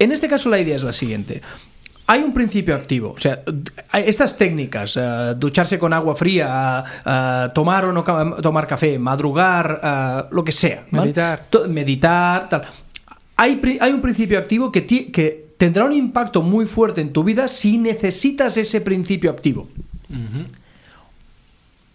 En 0.00 0.10
este 0.12 0.28
caso 0.28 0.48
la 0.50 0.58
idea 0.58 0.74
es 0.76 0.82
la 0.82 0.92
siguiente. 0.92 1.42
Hay 2.10 2.22
un 2.22 2.32
principio 2.32 2.74
activo, 2.74 3.10
o 3.14 3.20
sea, 3.20 3.42
estas 3.92 4.38
técnicas, 4.38 4.96
eh, 4.96 5.34
ducharse 5.36 5.78
con 5.78 5.92
agua 5.92 6.14
fría, 6.14 6.82
eh, 7.04 7.48
tomar 7.54 7.84
o 7.84 7.92
no 7.92 8.02
ca- 8.02 8.36
tomar 8.40 8.66
café, 8.66 8.98
madrugar, 8.98 9.80
eh, 9.84 10.22
lo 10.30 10.42
que 10.42 10.50
sea, 10.52 10.86
¿vale? 10.90 11.04
Meditar. 11.08 11.44
To- 11.50 11.68
meditar, 11.68 12.48
tal. 12.48 12.62
Hay, 13.36 13.60
hay 13.80 13.92
un 13.92 14.00
principio 14.00 14.38
activo 14.38 14.72
que, 14.72 14.80
ti- 14.80 15.12
que 15.12 15.48
tendrá 15.58 15.84
un 15.84 15.92
impacto 15.92 16.40
muy 16.40 16.64
fuerte 16.64 17.02
en 17.02 17.12
tu 17.12 17.22
vida 17.24 17.46
si 17.46 17.76
necesitas 17.76 18.56
ese 18.56 18.80
principio 18.80 19.30
activo. 19.30 19.68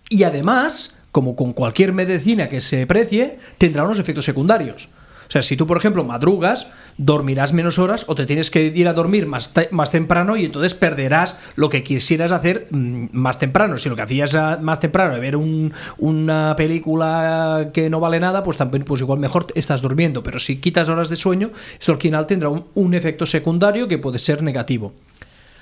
Y 0.09 0.23
además, 0.23 0.95
como 1.11 1.35
con 1.35 1.53
cualquier 1.53 1.91
medicina 1.91 2.49
que 2.49 2.61
se 2.61 2.85
precie, 2.85 3.39
tendrá 3.57 3.83
unos 3.83 3.97
efectos 3.99 4.25
secundarios. 4.25 4.89
O 5.33 5.35
sea, 5.35 5.41
si 5.41 5.57
tú, 5.57 5.65
por 5.65 5.77
ejemplo, 5.77 6.03
madrugas, 6.03 6.67
dormirás 6.99 7.53
menos 7.53 7.79
horas 7.79 8.05
o 8.07 8.13
te 8.13 8.27
tienes 8.27 8.51
que 8.51 8.65
ir 8.67 8.87
a 8.87 8.93
dormir 8.93 9.25
más, 9.25 9.51
más 9.71 9.89
temprano 9.89 10.37
y 10.37 10.45
entonces 10.45 10.75
perderás 10.75 11.39
lo 11.55 11.69
que 11.69 11.81
quisieras 11.81 12.31
hacer 12.31 12.67
mm, 12.69 13.05
más 13.13 13.39
temprano. 13.39 13.77
Si 13.77 13.89
lo 13.89 13.95
que 13.95 14.03
hacías 14.03 14.37
más 14.61 14.79
temprano, 14.79 15.15
de 15.15 15.19
ver 15.19 15.35
un- 15.35 15.73
una 15.97 16.55
película 16.55 17.71
que 17.73 17.89
no 17.89 17.99
vale 17.99 18.19
nada, 18.19 18.43
pues 18.43 18.57
también, 18.57 18.83
pues 18.83 19.01
igual 19.01 19.17
mejor 19.17 19.47
estás 19.55 19.81
durmiendo. 19.81 20.21
Pero 20.21 20.37
si 20.37 20.57
quitas 20.57 20.87
horas 20.87 21.09
de 21.09 21.15
sueño, 21.15 21.49
eso 21.81 21.93
al 21.93 21.97
final 21.99 22.27
tendrá 22.27 22.49
un 22.49 22.93
efecto 22.93 23.25
secundario 23.25 23.87
que 23.87 23.97
puede 23.97 24.19
ser 24.19 24.43
negativo. 24.43 24.93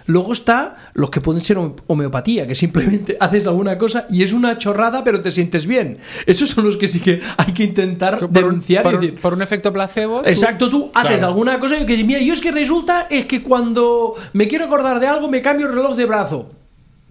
Luego 0.06 0.34
está 0.34 0.76
los 0.94 1.10
que 1.10 1.22
pueden 1.22 1.42
ser 1.42 1.58
home- 1.58 1.76
homeopatía, 1.88 2.48
que 2.48 2.56
simplemente 2.56 3.16
haces 3.20 3.46
alguna 3.48 3.78
cosa 3.78 4.08
y 4.10 4.24
es 4.24 4.34
una 4.34 4.58
chorrada, 4.58 5.04
pero 5.04 5.22
te 5.22 5.32
sientes 5.32 5.66
bien. 5.66 6.00
Esos 6.26 6.50
son 6.50 6.66
los 6.66 6.78
que 6.78 6.88
sí 6.88 7.00
que 7.00 7.22
hay 7.38 7.54
que 7.54 7.64
intentar 7.64 8.18
Por 8.18 8.28
un- 8.28 8.34
denunciar 8.34 8.84
por, 8.84 8.94
y 8.94 8.96
un- 8.96 9.02
decir. 9.02 9.20
por 9.20 9.34
un 9.34 9.42
efecto 9.42 9.72
placebo. 9.72 10.22
tú- 10.22 10.30
Exacto, 10.30 10.70
tú 10.70 10.92
haces 10.94 11.18
Claro. 11.18 11.28
alguna 11.28 11.60
cosa 11.60 11.78
y 11.78 11.86
que 11.86 12.04
mira, 12.04 12.20
yo 12.20 12.34
es 12.34 12.42
que 12.42 12.52
resulta 12.52 13.08
es 13.10 13.26
que 13.26 13.42
cuando 13.42 14.16
me 14.34 14.48
quiero 14.48 14.66
acordar 14.66 15.00
de 15.00 15.08
algo 15.08 15.28
me 15.30 15.42
cambio 15.42 15.68
el 15.68 15.74
reloj 15.74 15.96
de 15.96 16.06
brazo. 16.06 16.52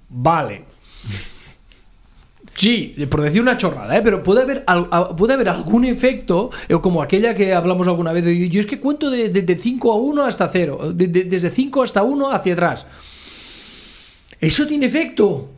Vale. 0.09 0.65
Sí, 2.61 2.95
por 3.09 3.23
decir 3.23 3.40
una 3.40 3.57
chorrada, 3.57 3.97
¿eh? 3.97 4.02
pero 4.05 4.23
puede 4.23 4.43
haber, 4.43 4.67
puede 5.17 5.33
haber 5.33 5.49
algún 5.49 5.87
efecto, 5.87 6.50
eh, 6.69 6.76
como 6.83 7.00
aquella 7.00 7.35
que 7.35 7.55
hablamos 7.55 7.88
alguna 7.88 8.12
vez, 8.12 8.23
de, 8.23 8.50
yo 8.50 8.61
es 8.61 8.67
que 8.67 8.79
cuento 8.79 9.09
de- 9.09 9.31
de- 9.31 9.40
de 9.40 9.57
5 9.59 9.90
a 9.90 9.97
1 9.97 10.25
hasta 10.26 10.47
0, 10.47 10.93
de- 10.95 11.07
de- 11.09 11.25
desde 11.25 11.49
5 11.49 11.83
hasta 11.83 12.02
1 12.02 12.31
hacia 12.31 12.52
atrás. 12.52 12.85
¿Eso 14.38 14.67
tiene 14.67 14.85
efecto? 14.87 15.52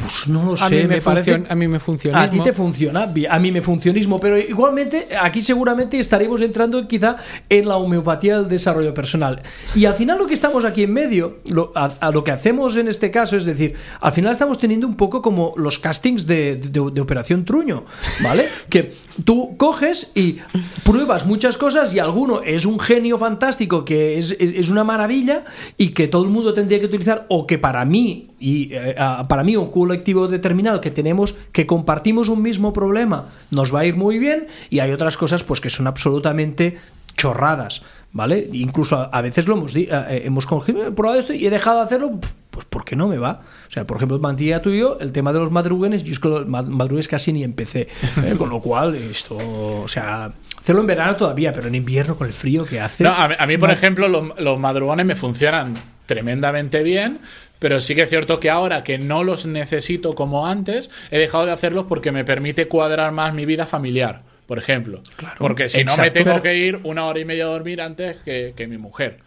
Pues 0.00 0.28
no 0.28 0.44
lo 0.44 0.56
sé, 0.56 0.64
A 0.64 0.68
mí 0.70 0.76
me, 0.76 0.86
me 0.88 1.00
parece. 1.00 1.42
a 1.48 1.54
mí 1.54 1.68
me 1.68 1.78
funciona. 1.80 2.22
A 2.22 2.28
ti 2.30 2.40
te 2.40 2.52
funciona, 2.52 3.12
a 3.30 3.38
mí 3.38 3.52
me 3.52 3.62
funcionismo, 3.62 4.20
pero 4.20 4.38
igualmente 4.38 5.08
aquí 5.20 5.40
seguramente 5.40 5.98
estaremos 5.98 6.40
entrando 6.42 6.86
quizá 6.88 7.16
en 7.48 7.66
la 7.68 7.76
homeopatía 7.76 8.38
del 8.40 8.48
desarrollo 8.48 8.92
personal. 8.94 9.42
Y 9.74 9.84
al 9.86 9.94
final 9.94 10.18
lo 10.18 10.26
que 10.26 10.34
estamos 10.34 10.64
aquí 10.64 10.82
en 10.82 10.92
medio, 10.92 11.38
lo- 11.50 11.72
a, 11.74 11.92
a 12.00 12.10
lo 12.10 12.22
que 12.24 12.30
hacemos 12.32 12.76
en 12.76 12.88
este 12.88 13.10
caso 13.10 13.36
es 13.36 13.44
decir, 13.44 13.74
al 14.00 14.12
final 14.12 14.32
estamos 14.32 14.58
teniendo 14.58 14.86
un 14.86 14.96
poco 14.96 15.22
como 15.22 15.54
los 15.56 15.78
castings 15.78 16.26
de, 16.26 16.56
de- 16.56 16.90
de 16.92 17.00
Operación 17.00 17.44
Truño, 17.44 17.84
¿vale? 18.22 18.48
que 18.68 18.92
tú 19.24 19.56
coges 19.56 20.10
y 20.14 20.38
pruebas 20.84 21.26
muchas 21.26 21.56
cosas 21.56 21.94
y 21.94 21.98
alguno 21.98 22.42
es 22.42 22.64
un 22.66 22.78
genio 22.78 23.18
fantástico 23.18 23.84
que 23.84 24.18
es, 24.18 24.32
es- 24.38 24.52
es 24.54 24.70
una 24.70 24.84
maravilla 24.84 25.44
y 25.76 25.88
que 25.88 26.08
todo 26.08 26.24
el 26.24 26.30
mundo 26.30 26.52
tendría 26.54 26.80
que 26.80 26.86
utilizar 26.86 27.26
o 27.28 27.46
que 27.46 27.58
para 27.58 27.84
mí 27.84 28.28
y 28.38 28.70
eh, 28.72 28.96
para 29.28 29.44
mí 29.44 29.54
un 29.62 29.70
colectivo 29.70 30.28
determinado 30.28 30.80
que 30.80 30.90
tenemos 30.90 31.34
que 31.52 31.66
compartimos 31.66 32.28
un 32.28 32.42
mismo 32.42 32.72
problema 32.72 33.28
nos 33.50 33.74
va 33.74 33.80
a 33.80 33.84
ir 33.86 33.96
muy 33.96 34.18
bien 34.18 34.46
y 34.70 34.80
hay 34.80 34.92
otras 34.92 35.16
cosas 35.16 35.42
pues 35.42 35.60
que 35.60 35.70
son 35.70 35.86
absolutamente 35.86 36.78
chorradas 37.16 37.82
vale 38.12 38.48
incluso 38.52 38.96
a, 38.96 39.04
a 39.04 39.20
veces 39.22 39.46
lo 39.46 39.54
hemos 39.56 39.74
eh, 39.76 39.88
eh, 39.90 40.22
hemos 40.24 40.46
he 40.66 40.90
probado 40.92 41.18
esto 41.20 41.32
y 41.34 41.46
he 41.46 41.50
dejado 41.50 41.78
de 41.78 41.84
hacerlo 41.84 42.18
pues 42.50 42.66
porque 42.68 42.96
no 42.96 43.06
me 43.08 43.18
va 43.18 43.42
o 43.68 43.70
sea 43.70 43.86
por 43.86 43.96
ejemplo 43.98 44.18
Mantilla 44.18 44.60
tú 44.62 44.70
y 44.70 44.78
yo 44.80 44.98
el 45.00 45.12
tema 45.12 45.32
de 45.32 45.38
los 45.38 45.50
madruguenes 45.50 46.04
yo 46.04 46.12
es 46.12 46.18
que 46.18 46.28
los 46.28 46.46
ma- 46.48 46.62
madrugues 46.62 47.08
casi 47.08 47.32
ni 47.32 47.44
empecé 47.44 47.88
¿eh? 48.24 48.34
con 48.38 48.48
lo 48.50 48.60
cual 48.60 48.94
esto 48.94 49.36
o 49.38 49.88
sea 49.88 50.32
hacerlo 50.60 50.80
en 50.82 50.86
verano 50.86 51.16
todavía 51.16 51.52
pero 51.52 51.68
en 51.68 51.74
invierno 51.74 52.16
con 52.16 52.26
el 52.26 52.32
frío 52.32 52.64
que 52.64 52.80
hace 52.80 53.04
No, 53.04 53.10
a, 53.10 53.28
mí, 53.28 53.34
a 53.38 53.46
mí, 53.46 53.56
por 53.58 53.70
ejemplo, 53.70 54.08
los, 54.08 54.38
los 54.40 54.58
madrugones 54.58 55.04
me 55.06 55.14
funcionan 55.16 55.74
tremendamente 56.12 56.82
bien, 56.82 57.18
pero 57.58 57.80
sí 57.80 57.94
que 57.94 58.02
es 58.02 58.08
cierto 58.10 58.38
que 58.40 58.50
ahora 58.50 58.84
que 58.84 58.98
no 58.98 59.24
los 59.24 59.46
necesito 59.46 60.14
como 60.14 60.46
antes, 60.46 60.90
he 61.10 61.18
dejado 61.18 61.46
de 61.46 61.52
hacerlos 61.52 61.86
porque 61.88 62.12
me 62.12 62.24
permite 62.24 62.68
cuadrar 62.68 63.12
más 63.12 63.32
mi 63.34 63.46
vida 63.46 63.66
familiar, 63.66 64.22
por 64.46 64.58
ejemplo. 64.58 65.00
porque 65.38 65.68
si 65.68 65.84
no 65.84 65.96
me 65.96 66.10
tengo 66.10 66.42
que 66.42 66.56
ir 66.56 66.80
una 66.84 67.06
hora 67.06 67.18
y 67.20 67.24
media 67.24 67.44
a 67.44 67.48
dormir 67.48 67.80
antes 67.80 68.16
que, 68.24 68.52
que 68.56 68.66
mi 68.66 68.78
mujer. 68.78 69.18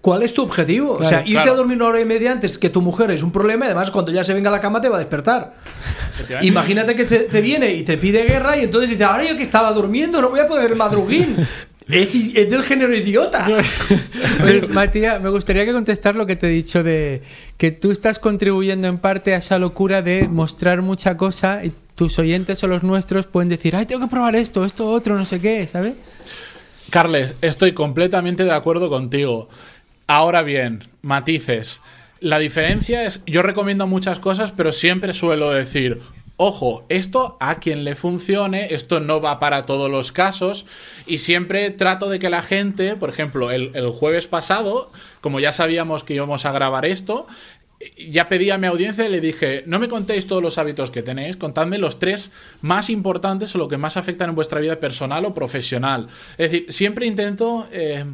¿Cuál 0.00 0.22
es 0.22 0.34
tu 0.34 0.42
objetivo? 0.42 0.92
o 0.92 0.96
Claro, 0.98 1.08
sea, 1.08 1.20
irte 1.20 1.32
claro. 1.32 1.52
a 1.52 1.56
dormir 1.56 1.78
una 1.78 1.86
hora 1.86 2.00
y 2.00 2.04
media 2.04 2.30
antes 2.30 2.58
que 2.58 2.68
tu 2.68 2.82
mujer 2.82 3.10
es 3.10 3.22
un 3.22 3.32
problema 3.32 3.64
además 3.64 3.90
cuando 3.90 4.12
ya 4.12 4.22
se 4.22 4.34
venga 4.34 4.50
a 4.50 4.52
la 4.52 4.60
cama 4.60 4.78
te 4.82 4.90
va 4.90 4.96
a 4.96 4.98
despertar. 4.98 5.54
Imagínate 6.42 6.94
que 6.94 7.04
te, 7.04 7.20
te 7.20 7.40
viene 7.40 7.72
y 7.72 7.82
te 7.84 7.96
pide 7.96 8.24
guerra 8.24 8.56
y 8.58 8.64
entonces 8.64 8.90
dice, 8.90 9.04
ahora 9.04 9.24
yo 9.24 9.34
que 9.36 9.42
estaba 9.42 9.72
durmiendo 9.72 10.20
no 10.20 10.28
voy 10.28 10.40
a 10.40 10.46
poder 10.46 10.76
madruguín. 10.76 11.36
es, 11.88 12.14
es 12.14 12.50
del 12.50 12.62
género 12.62 12.94
idiota. 12.94 13.46
Oye, 14.44 14.66
Matías, 14.68 15.20
me 15.20 15.30
gustaría 15.30 15.64
que 15.64 15.72
contestar 15.72 16.14
lo 16.16 16.26
que 16.26 16.36
te 16.36 16.46
he 16.46 16.50
dicho 16.50 16.82
de 16.82 17.22
que 17.56 17.70
tú 17.70 17.90
estás 17.90 18.18
contribuyendo 18.18 18.86
en 18.86 18.98
parte 18.98 19.34
a 19.34 19.38
esa 19.38 19.58
locura 19.58 20.02
de 20.02 20.28
mostrar 20.28 20.82
mucha 20.82 21.16
cosa 21.16 21.64
y 21.64 21.72
tus 21.94 22.18
oyentes 22.18 22.62
o 22.64 22.68
los 22.68 22.82
nuestros 22.82 23.26
pueden 23.26 23.48
decir, 23.48 23.76
ay, 23.76 23.86
tengo 23.86 24.02
que 24.02 24.10
probar 24.10 24.34
esto, 24.36 24.64
esto, 24.64 24.90
otro, 24.90 25.16
no 25.16 25.26
sé 25.26 25.40
qué, 25.40 25.66
¿sabes? 25.66 25.94
Carles, 26.90 27.34
estoy 27.40 27.72
completamente 27.72 28.44
de 28.44 28.52
acuerdo 28.52 28.88
contigo. 28.88 29.48
Ahora 30.06 30.42
bien, 30.42 30.84
matices. 31.02 31.80
La 32.20 32.38
diferencia 32.38 33.04
es, 33.04 33.22
yo 33.26 33.42
recomiendo 33.42 33.86
muchas 33.86 34.18
cosas, 34.18 34.52
pero 34.52 34.72
siempre 34.72 35.12
suelo 35.12 35.50
decir, 35.50 36.00
ojo, 36.36 36.84
esto 36.88 37.36
a 37.40 37.60
quien 37.60 37.84
le 37.84 37.94
funcione, 37.94 38.74
esto 38.74 39.00
no 39.00 39.20
va 39.20 39.38
para 39.38 39.62
todos 39.62 39.90
los 39.90 40.12
casos, 40.12 40.66
y 41.06 41.18
siempre 41.18 41.70
trato 41.70 42.08
de 42.08 42.18
que 42.18 42.30
la 42.30 42.42
gente, 42.42 42.96
por 42.96 43.08
ejemplo, 43.08 43.50
el, 43.50 43.88
jueves 43.90 44.26
pasado, 44.26 44.90
como 45.20 45.40
ya 45.40 45.52
sabíamos 45.52 46.04
que 46.04 46.14
íbamos 46.14 46.44
a 46.44 46.52
grabar 46.52 46.86
esto, 46.86 47.26
ya 47.98 48.28
pedí 48.28 48.50
a 48.50 48.58
mi 48.58 48.66
audiencia 48.66 49.04
y 49.04 49.10
le 49.10 49.20
dije, 49.20 49.62
no 49.66 49.78
me 49.78 49.88
contéis 49.88 50.26
todos 50.26 50.42
los 50.42 50.58
hábitos 50.58 50.90
que 50.90 51.02
tenéis, 51.02 51.36
contadme 51.36 51.78
los 51.78 51.98
tres 51.98 52.32
más 52.62 52.88
importantes 52.88 53.54
o 53.54 53.58
lo 53.58 53.68
que 53.68 53.76
más 53.76 53.96
afectan 53.96 54.30
en 54.30 54.34
vuestra 54.34 54.60
vida 54.60 54.80
personal 54.80 55.24
o 55.26 55.34
profesional. 55.34 56.08
Es 56.38 56.50
decir, 56.50 56.66
siempre 56.70 57.06
intento 57.06 57.68
eh, 57.70 58.06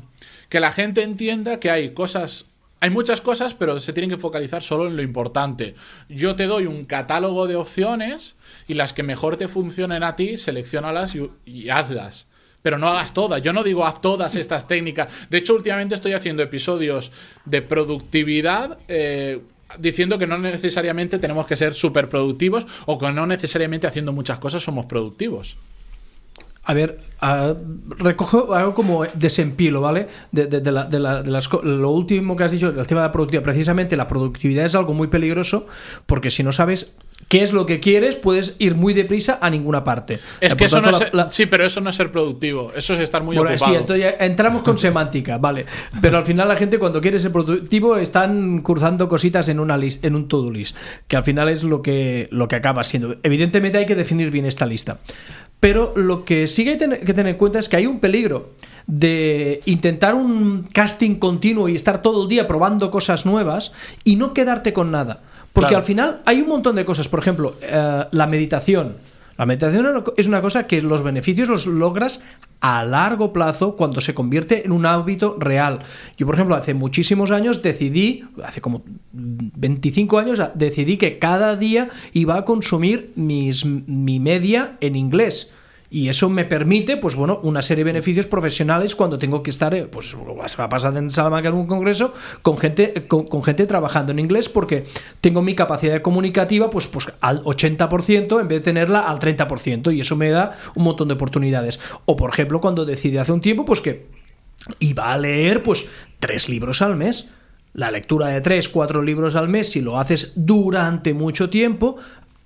que 0.48 0.60
la 0.60 0.72
gente 0.72 1.02
entienda 1.02 1.60
que 1.60 1.70
hay 1.70 1.90
cosas, 1.90 2.46
hay 2.80 2.90
muchas 2.90 3.20
cosas, 3.20 3.54
pero 3.54 3.78
se 3.78 3.92
tienen 3.92 4.10
que 4.10 4.16
focalizar 4.16 4.62
solo 4.62 4.86
en 4.86 4.96
lo 4.96 5.02
importante. 5.02 5.74
Yo 6.08 6.34
te 6.34 6.46
doy 6.46 6.66
un 6.66 6.86
catálogo 6.86 7.46
de 7.46 7.56
opciones 7.56 8.36
y 8.66 8.74
las 8.74 8.94
que 8.94 9.02
mejor 9.02 9.36
te 9.36 9.48
funcionen 9.48 10.02
a 10.02 10.16
ti, 10.16 10.38
seleccionalas 10.38 11.14
y, 11.44 11.68
hazlas. 11.68 12.26
Pero 12.62 12.78
no 12.78 12.88
hagas 12.88 13.12
todas. 13.12 13.42
Yo 13.42 13.52
no 13.52 13.62
digo 13.62 13.86
haz 13.86 14.00
todas 14.00 14.34
estas 14.34 14.66
técnicas. 14.66 15.12
De 15.28 15.38
hecho, 15.38 15.54
últimamente 15.54 15.94
estoy 15.94 16.12
haciendo 16.12 16.42
episodios 16.42 17.12
de 17.44 17.62
productividad. 17.62 18.78
eh, 18.88 19.40
diciendo 19.78 20.18
que 20.18 20.26
no 20.26 20.36
necesariamente 20.36 21.20
tenemos 21.20 21.46
que 21.46 21.54
ser 21.54 21.74
súper 21.74 22.08
productivos 22.08 22.66
o 22.86 22.98
que 22.98 23.12
no 23.12 23.24
necesariamente 23.28 23.86
haciendo 23.86 24.12
muchas 24.12 24.40
cosas 24.40 24.64
somos 24.64 24.86
productivos. 24.86 25.56
A 26.62 26.74
ver, 26.74 27.00
ah, 27.20 27.54
recojo 27.98 28.54
algo 28.54 28.74
como 28.74 29.04
desempilo, 29.14 29.80
¿vale? 29.80 30.06
De, 30.30 30.46
de- 30.46 30.60
de 30.60 30.70
la- 30.72 30.84
de 30.84 30.98
la- 31.00 31.22
las 31.22 31.48
lo 31.62 31.90
último 31.90 32.36
que 32.36 32.44
has 32.44 32.50
dicho, 32.52 32.68
el 32.68 32.86
tema 32.86 33.00
de 33.00 33.08
la 33.08 33.12
productividad. 33.12 33.42
Precisamente 33.42 33.96
la 33.96 34.06
productividad 34.06 34.66
es 34.66 34.74
algo 34.74 34.92
muy 34.92 35.08
peligroso 35.08 35.66
porque 36.06 36.30
si 36.30 36.42
no 36.42 36.52
sabes 36.52 36.92
qué 37.28 37.42
es 37.42 37.52
lo 37.52 37.64
que 37.64 37.80
quieres, 37.80 38.16
puedes 38.16 38.56
ir 38.58 38.74
muy 38.74 38.92
deprisa 38.92 39.38
a 39.40 39.48
ninguna 39.50 39.84
parte. 39.84 40.18
Es 40.40 40.52
Eh, 40.52 40.56
que 40.56 40.64
eso 40.66 40.80
tanto, 40.82 40.98
no 40.98 41.04
es 41.06 41.14
la- 41.14 41.32
Sí, 41.32 41.46
pero 41.46 41.64
eso 41.64 41.80
no 41.80 41.90
es 41.90 41.96
ser 41.96 42.12
productivo. 42.12 42.72
Eso 42.76 42.94
es 42.94 43.00
estar 43.00 43.22
muy 43.22 43.36
Bueno, 43.36 43.50
ocupado. 43.52 43.72
sí, 43.72 43.78
entonces 43.78 44.14
entramos 44.20 44.62
con 44.62 44.76
semántica, 44.78 45.38
vale. 45.38 45.64
Pero 46.00 46.18
al 46.18 46.26
final 46.26 46.46
la 46.46 46.56
gente 46.56 46.78
cuando 46.78 47.00
quiere 47.00 47.18
ser 47.18 47.32
productivo 47.32 47.96
están 47.96 48.60
cruzando 48.60 49.08
cositas 49.08 49.48
en 49.48 49.60
una 49.60 49.78
list, 49.78 50.04
en 50.04 50.14
un 50.14 50.28
to-do 50.28 50.50
list, 50.50 50.76
que 51.08 51.16
al 51.16 51.24
final 51.24 51.48
es 51.48 51.62
lo 51.64 51.80
que, 51.80 52.28
lo 52.30 52.48
que 52.48 52.56
acaba 52.56 52.84
siendo. 52.84 53.16
Evidentemente 53.22 53.78
hay 53.78 53.86
que 53.86 53.96
definir 53.96 54.30
bien 54.30 54.44
esta 54.44 54.66
lista. 54.66 54.98
Pero 55.60 55.92
lo 55.94 56.24
que 56.24 56.48
sí 56.48 56.64
que 56.64 56.70
hay 56.70 56.78
ten- 56.78 57.00
que 57.04 57.12
tener 57.14 57.28
en 57.34 57.36
cuenta 57.36 57.58
es 57.58 57.68
que 57.68 57.76
hay 57.76 57.86
un 57.86 58.00
peligro 58.00 58.50
de 58.86 59.60
intentar 59.66 60.14
un 60.14 60.66
casting 60.72 61.16
continuo 61.16 61.68
y 61.68 61.76
estar 61.76 62.02
todo 62.02 62.22
el 62.24 62.28
día 62.28 62.48
probando 62.48 62.90
cosas 62.90 63.26
nuevas 63.26 63.72
y 64.02 64.16
no 64.16 64.32
quedarte 64.34 64.72
con 64.72 64.90
nada. 64.90 65.20
Porque 65.52 65.68
Claro. 65.68 65.78
al 65.78 65.84
final 65.84 66.20
hay 66.24 66.40
un 66.40 66.48
montón 66.48 66.76
de 66.76 66.84
cosas. 66.84 67.08
Por 67.08 67.20
ejemplo, 67.20 67.56
eh, 67.60 68.04
la 68.10 68.26
meditación. 68.26 68.96
La 69.40 69.46
meditación 69.46 70.04
es 70.18 70.26
una 70.26 70.42
cosa 70.42 70.66
que 70.66 70.82
los 70.82 71.02
beneficios 71.02 71.48
los 71.48 71.64
logras 71.64 72.20
a 72.60 72.84
largo 72.84 73.32
plazo 73.32 73.74
cuando 73.74 74.02
se 74.02 74.12
convierte 74.12 74.66
en 74.66 74.72
un 74.72 74.84
hábito 74.84 75.34
real. 75.38 75.78
Yo, 76.18 76.26
por 76.26 76.34
ejemplo, 76.34 76.56
hace 76.56 76.74
muchísimos 76.74 77.30
años 77.30 77.62
decidí, 77.62 78.24
hace 78.44 78.60
como 78.60 78.82
25 79.12 80.18
años, 80.18 80.42
decidí 80.56 80.98
que 80.98 81.18
cada 81.18 81.56
día 81.56 81.88
iba 82.12 82.36
a 82.36 82.44
consumir 82.44 83.12
mis, 83.16 83.64
mi 83.64 84.20
media 84.20 84.76
en 84.82 84.94
inglés. 84.94 85.50
Y 85.92 86.08
eso 86.08 86.30
me 86.30 86.44
permite, 86.44 86.96
pues 86.96 87.16
bueno, 87.16 87.40
una 87.42 87.62
serie 87.62 87.82
de 87.82 87.92
beneficios 87.92 88.26
profesionales 88.26 88.94
cuando 88.94 89.18
tengo 89.18 89.42
que 89.42 89.50
estar, 89.50 89.74
eh, 89.74 89.86
pues 89.86 90.14
va 90.16 90.64
a 90.64 90.68
pasar 90.68 90.96
en 90.96 91.10
Salamanca 91.10 91.48
en 91.48 91.56
un 91.56 91.66
congreso 91.66 92.14
con 92.42 92.58
gente, 92.58 93.08
con, 93.08 93.42
gente 93.42 93.66
trabajando 93.66 94.12
en 94.12 94.20
inglés 94.20 94.48
porque 94.48 94.84
tengo 95.20 95.42
mi 95.42 95.56
capacidad 95.56 96.00
comunicativa 96.00 96.70
pues, 96.70 96.86
pues 96.86 97.12
al 97.20 97.42
80% 97.42 98.40
en 98.40 98.46
vez 98.46 98.58
de 98.58 98.64
tenerla 98.64 99.00
al 99.00 99.18
30% 99.18 99.92
y 99.92 100.00
eso 100.00 100.14
me 100.14 100.30
da 100.30 100.56
un 100.76 100.84
montón 100.84 101.08
de 101.08 101.14
oportunidades. 101.14 101.80
O 102.04 102.14
por 102.14 102.30
ejemplo, 102.30 102.60
cuando 102.60 102.84
decidí 102.84 103.16
hace 103.16 103.32
un 103.32 103.40
tiempo 103.40 103.64
pues 103.64 103.80
que 103.80 104.06
iba 104.78 105.12
a 105.12 105.18
leer 105.18 105.64
pues 105.64 105.86
tres 106.20 106.48
libros 106.48 106.82
al 106.82 106.94
mes. 106.94 107.26
La 107.72 107.90
lectura 107.90 108.28
de 108.28 108.40
tres, 108.40 108.68
cuatro 108.68 109.02
libros 109.02 109.34
al 109.34 109.48
mes, 109.48 109.70
si 109.70 109.80
lo 109.80 109.98
haces 109.98 110.32
durante 110.36 111.14
mucho 111.14 111.50
tiempo, 111.50 111.96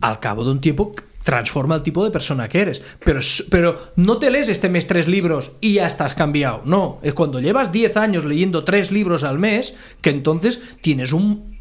al 0.00 0.20
cabo 0.20 0.44
de 0.44 0.50
un 0.50 0.60
tiempo 0.60 0.94
transforma 1.24 1.76
el 1.76 1.82
tipo 1.82 2.04
de 2.04 2.10
persona 2.10 2.48
que 2.48 2.60
eres. 2.60 2.82
Pero, 3.04 3.20
pero 3.50 3.92
no 3.96 4.18
te 4.18 4.30
lees 4.30 4.48
este 4.48 4.68
mes 4.68 4.86
tres 4.86 5.08
libros 5.08 5.52
y 5.60 5.74
ya 5.74 5.86
estás 5.86 6.14
cambiado. 6.14 6.62
No, 6.64 7.00
es 7.02 7.14
cuando 7.14 7.40
llevas 7.40 7.72
10 7.72 7.96
años 7.96 8.24
leyendo 8.24 8.62
tres 8.62 8.92
libros 8.92 9.24
al 9.24 9.38
mes 9.38 9.74
que 10.00 10.10
entonces 10.10 10.62
tienes 10.80 11.12
un... 11.12 11.54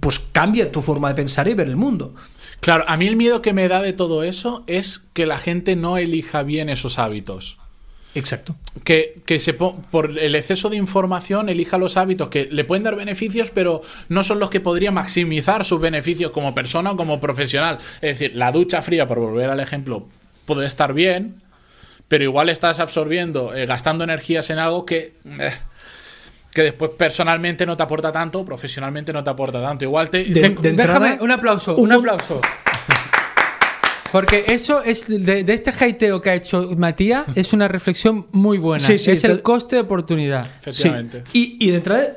Pues 0.00 0.18
cambia 0.18 0.72
tu 0.72 0.82
forma 0.82 1.08
de 1.08 1.14
pensar 1.14 1.46
y 1.46 1.54
ver 1.54 1.68
el 1.68 1.76
mundo. 1.76 2.14
Claro, 2.60 2.84
a 2.88 2.96
mí 2.96 3.06
el 3.06 3.16
miedo 3.16 3.42
que 3.42 3.52
me 3.52 3.68
da 3.68 3.80
de 3.80 3.92
todo 3.92 4.24
eso 4.24 4.64
es 4.66 5.08
que 5.12 5.24
la 5.24 5.38
gente 5.38 5.76
no 5.76 5.96
elija 5.96 6.42
bien 6.42 6.68
esos 6.68 6.98
hábitos. 6.98 7.58
Exacto. 8.14 8.54
que, 8.84 9.22
que 9.24 9.38
se 9.38 9.54
po- 9.54 9.76
por 9.90 10.18
el 10.18 10.34
exceso 10.34 10.68
de 10.68 10.76
información 10.76 11.48
elija 11.48 11.78
los 11.78 11.96
hábitos 11.96 12.28
que 12.28 12.46
le 12.50 12.64
pueden 12.64 12.82
dar 12.82 12.94
beneficios, 12.96 13.50
pero 13.50 13.80
no 14.08 14.22
son 14.22 14.38
los 14.38 14.50
que 14.50 14.60
podría 14.60 14.90
maximizar 14.90 15.64
sus 15.64 15.80
beneficios 15.80 16.30
como 16.30 16.54
persona 16.54 16.90
o 16.92 16.96
como 16.96 17.20
profesional. 17.20 17.78
Es 18.02 18.18
decir, 18.18 18.32
la 18.36 18.52
ducha 18.52 18.82
fría, 18.82 19.08
por 19.08 19.18
volver 19.18 19.48
al 19.50 19.60
ejemplo, 19.60 20.06
puede 20.44 20.66
estar 20.66 20.92
bien, 20.92 21.36
pero 22.08 22.24
igual 22.24 22.50
estás 22.50 22.80
absorbiendo, 22.80 23.54
eh, 23.54 23.64
gastando 23.64 24.04
energías 24.04 24.50
en 24.50 24.58
algo 24.58 24.84
que, 24.84 25.14
eh, 25.24 25.50
que 26.52 26.62
después 26.64 26.90
personalmente 26.98 27.64
no 27.64 27.78
te 27.78 27.82
aporta 27.82 28.12
tanto, 28.12 28.44
profesionalmente 28.44 29.10
no 29.14 29.24
te 29.24 29.30
aporta 29.30 29.62
tanto. 29.62 29.84
Igual 29.86 30.10
te... 30.10 30.24
De- 30.24 30.32
te- 30.34 30.40
de 30.50 30.68
entrada- 30.68 30.98
Déjame 30.98 31.22
un 31.22 31.30
aplauso, 31.30 31.76
un 31.76 31.90
aplauso. 31.92 32.42
Porque 34.12 34.44
eso 34.48 34.82
es 34.82 35.06
de, 35.08 35.42
de 35.42 35.52
este 35.54 35.70
hateo 35.70 36.20
que 36.20 36.30
ha 36.30 36.34
hecho 36.34 36.70
Matías, 36.76 37.24
es 37.34 37.52
una 37.52 37.66
reflexión 37.68 38.26
muy 38.32 38.58
buena. 38.58 38.84
Sí, 38.86 38.98
sí, 38.98 39.10
es 39.12 39.24
el 39.24 39.42
coste 39.42 39.76
de 39.76 39.82
oportunidad. 39.82 40.46
Efectivamente. 40.60 41.24
Sí. 41.32 41.58
Y, 41.60 41.66
y 41.66 41.70
de 41.70 41.76
entrada, 41.78 42.16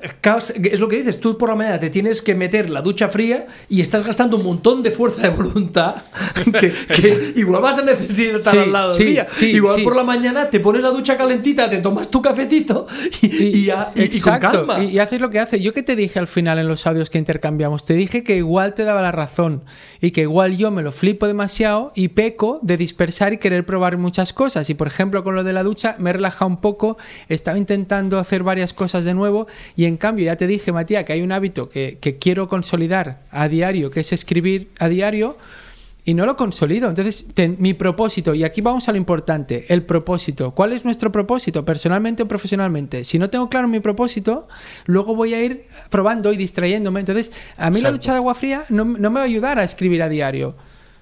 es 0.64 0.80
lo 0.80 0.88
que 0.90 0.98
dices, 0.98 1.20
tú 1.20 1.38
por 1.38 1.50
la 1.50 1.56
mañana 1.56 1.80
te 1.80 1.90
tienes 1.90 2.22
que 2.22 2.36
meter 2.36 2.70
la 2.70 2.82
ducha 2.82 3.08
fría 3.10 3.48
y 3.70 3.82
estás 3.82 4.04
gastando 4.04 4.38
un 4.38 4.44
montón 4.44 4.84
de 4.84 4.92
fuerza 4.92 5.22
de 5.22 5.30
voluntad 5.30 5.96
que, 6.60 6.72
que 6.72 7.34
igual 7.38 7.62
vas 7.62 7.78
a 7.78 7.84
necesitar 7.84 8.42
Sí, 8.54 8.58
al 8.60 8.72
lado 8.74 8.94
sí, 8.94 9.04
del 9.04 9.14
día. 9.14 9.28
sí, 9.32 9.46
igual 9.52 9.78
sí. 9.78 9.84
por 9.84 9.96
la 9.96 10.04
mañana 10.04 10.50
te 10.50 10.60
pones 10.60 10.82
la 10.82 10.90
ducha 10.90 11.16
calentita, 11.18 11.70
te 11.70 11.78
tomas 11.78 12.10
tu 12.12 12.22
cafetito 12.22 12.88
y, 13.22 13.28
y 13.60 13.66
ya- 13.66 13.92
y- 13.96 14.16
y 14.18 14.20
con 14.20 14.38
calma. 14.40 14.84
Y, 14.84 14.90
y 14.90 15.00
haces 15.00 15.22
lo 15.22 15.30
que 15.30 15.40
hace. 15.40 15.60
Yo 15.62 15.74
que 15.74 15.84
te 15.84 15.96
dije 15.96 16.20
al 16.20 16.28
final 16.28 16.60
en 16.60 16.68
los 16.68 16.86
audios 16.88 17.10
que 17.10 17.18
intercambiamos, 17.18 17.86
te 17.86 17.94
dije 17.94 18.24
que 18.24 18.36
igual 18.38 18.74
te 18.74 18.84
daba 18.84 19.02
la 19.02 19.12
razón 19.12 19.64
y 20.02 20.12
que 20.12 20.22
igual 20.22 20.58
yo 20.58 20.72
me 20.72 20.82
lo 20.82 20.92
flipo 20.92 21.28
demasiado 21.28 21.85
y 21.96 22.08
peco 22.10 22.60
de 22.62 22.78
dispersar 22.78 23.34
y 23.34 23.38
querer 23.38 23.66
probar 23.66 23.98
muchas 23.98 24.34
cosas. 24.34 24.70
Y 24.70 24.74
por 24.74 24.88
ejemplo, 24.88 25.24
con 25.24 25.36
lo 25.36 25.44
de 25.44 25.54
la 25.54 25.64
ducha 25.64 25.96
me 26.00 26.10
he 26.10 26.14
relajado 26.14 26.48
un 26.50 26.58
poco, 26.58 26.98
estaba 27.30 27.58
intentando 27.58 28.18
hacer 28.20 28.44
varias 28.44 28.74
cosas 28.74 29.04
de 29.04 29.14
nuevo 29.14 29.48
y 29.76 29.86
en 29.86 29.98
cambio 29.98 30.26
ya 30.26 30.36
te 30.36 30.48
dije, 30.48 30.72
Matías, 30.72 31.04
que 31.06 31.14
hay 31.14 31.22
un 31.22 31.32
hábito 31.32 31.70
que, 31.70 31.98
que 32.02 32.18
quiero 32.18 32.48
consolidar 32.50 33.22
a 33.32 33.48
diario, 33.48 33.92
que 33.92 34.00
es 34.00 34.14
escribir 34.14 34.70
a 34.80 34.88
diario. 34.90 35.38
Y 36.08 36.14
no 36.14 36.28
lo 36.28 36.38
consolido. 36.38 36.88
Entonces, 36.88 37.26
ten- 37.34 37.56
mi 37.58 37.74
propósito, 37.74 38.36
y 38.36 38.44
aquí 38.44 38.62
vamos 38.62 38.88
a 38.88 38.92
lo 38.92 38.98
importante, 39.00 39.66
el 39.70 39.82
propósito. 39.82 40.52
¿Cuál 40.52 40.72
es 40.74 40.86
nuestro 40.86 41.12
propósito, 41.12 41.66
personalmente 41.66 42.22
o 42.22 42.28
profesionalmente? 42.28 43.04
Si 43.04 43.18
no 43.18 43.32
tengo 43.32 43.50
claro 43.50 43.68
mi 43.68 43.80
propósito, 43.80 44.48
luego 44.86 45.16
voy 45.16 45.34
a 45.34 45.44
ir 45.44 45.66
probando 45.90 46.32
y 46.32 46.38
distrayéndome. 46.38 47.00
Entonces, 47.00 47.32
a 47.58 47.72
mí 47.72 47.82
la 47.82 47.90
ducha 47.90 48.12
de 48.12 48.18
agua 48.18 48.36
fría 48.36 48.66
no, 48.70 48.86
no 48.86 49.10
me 49.10 49.16
va 49.16 49.22
a 49.22 49.24
ayudar 49.24 49.58
a 49.58 49.64
escribir 49.64 50.04
a 50.04 50.08
diario. 50.08 50.54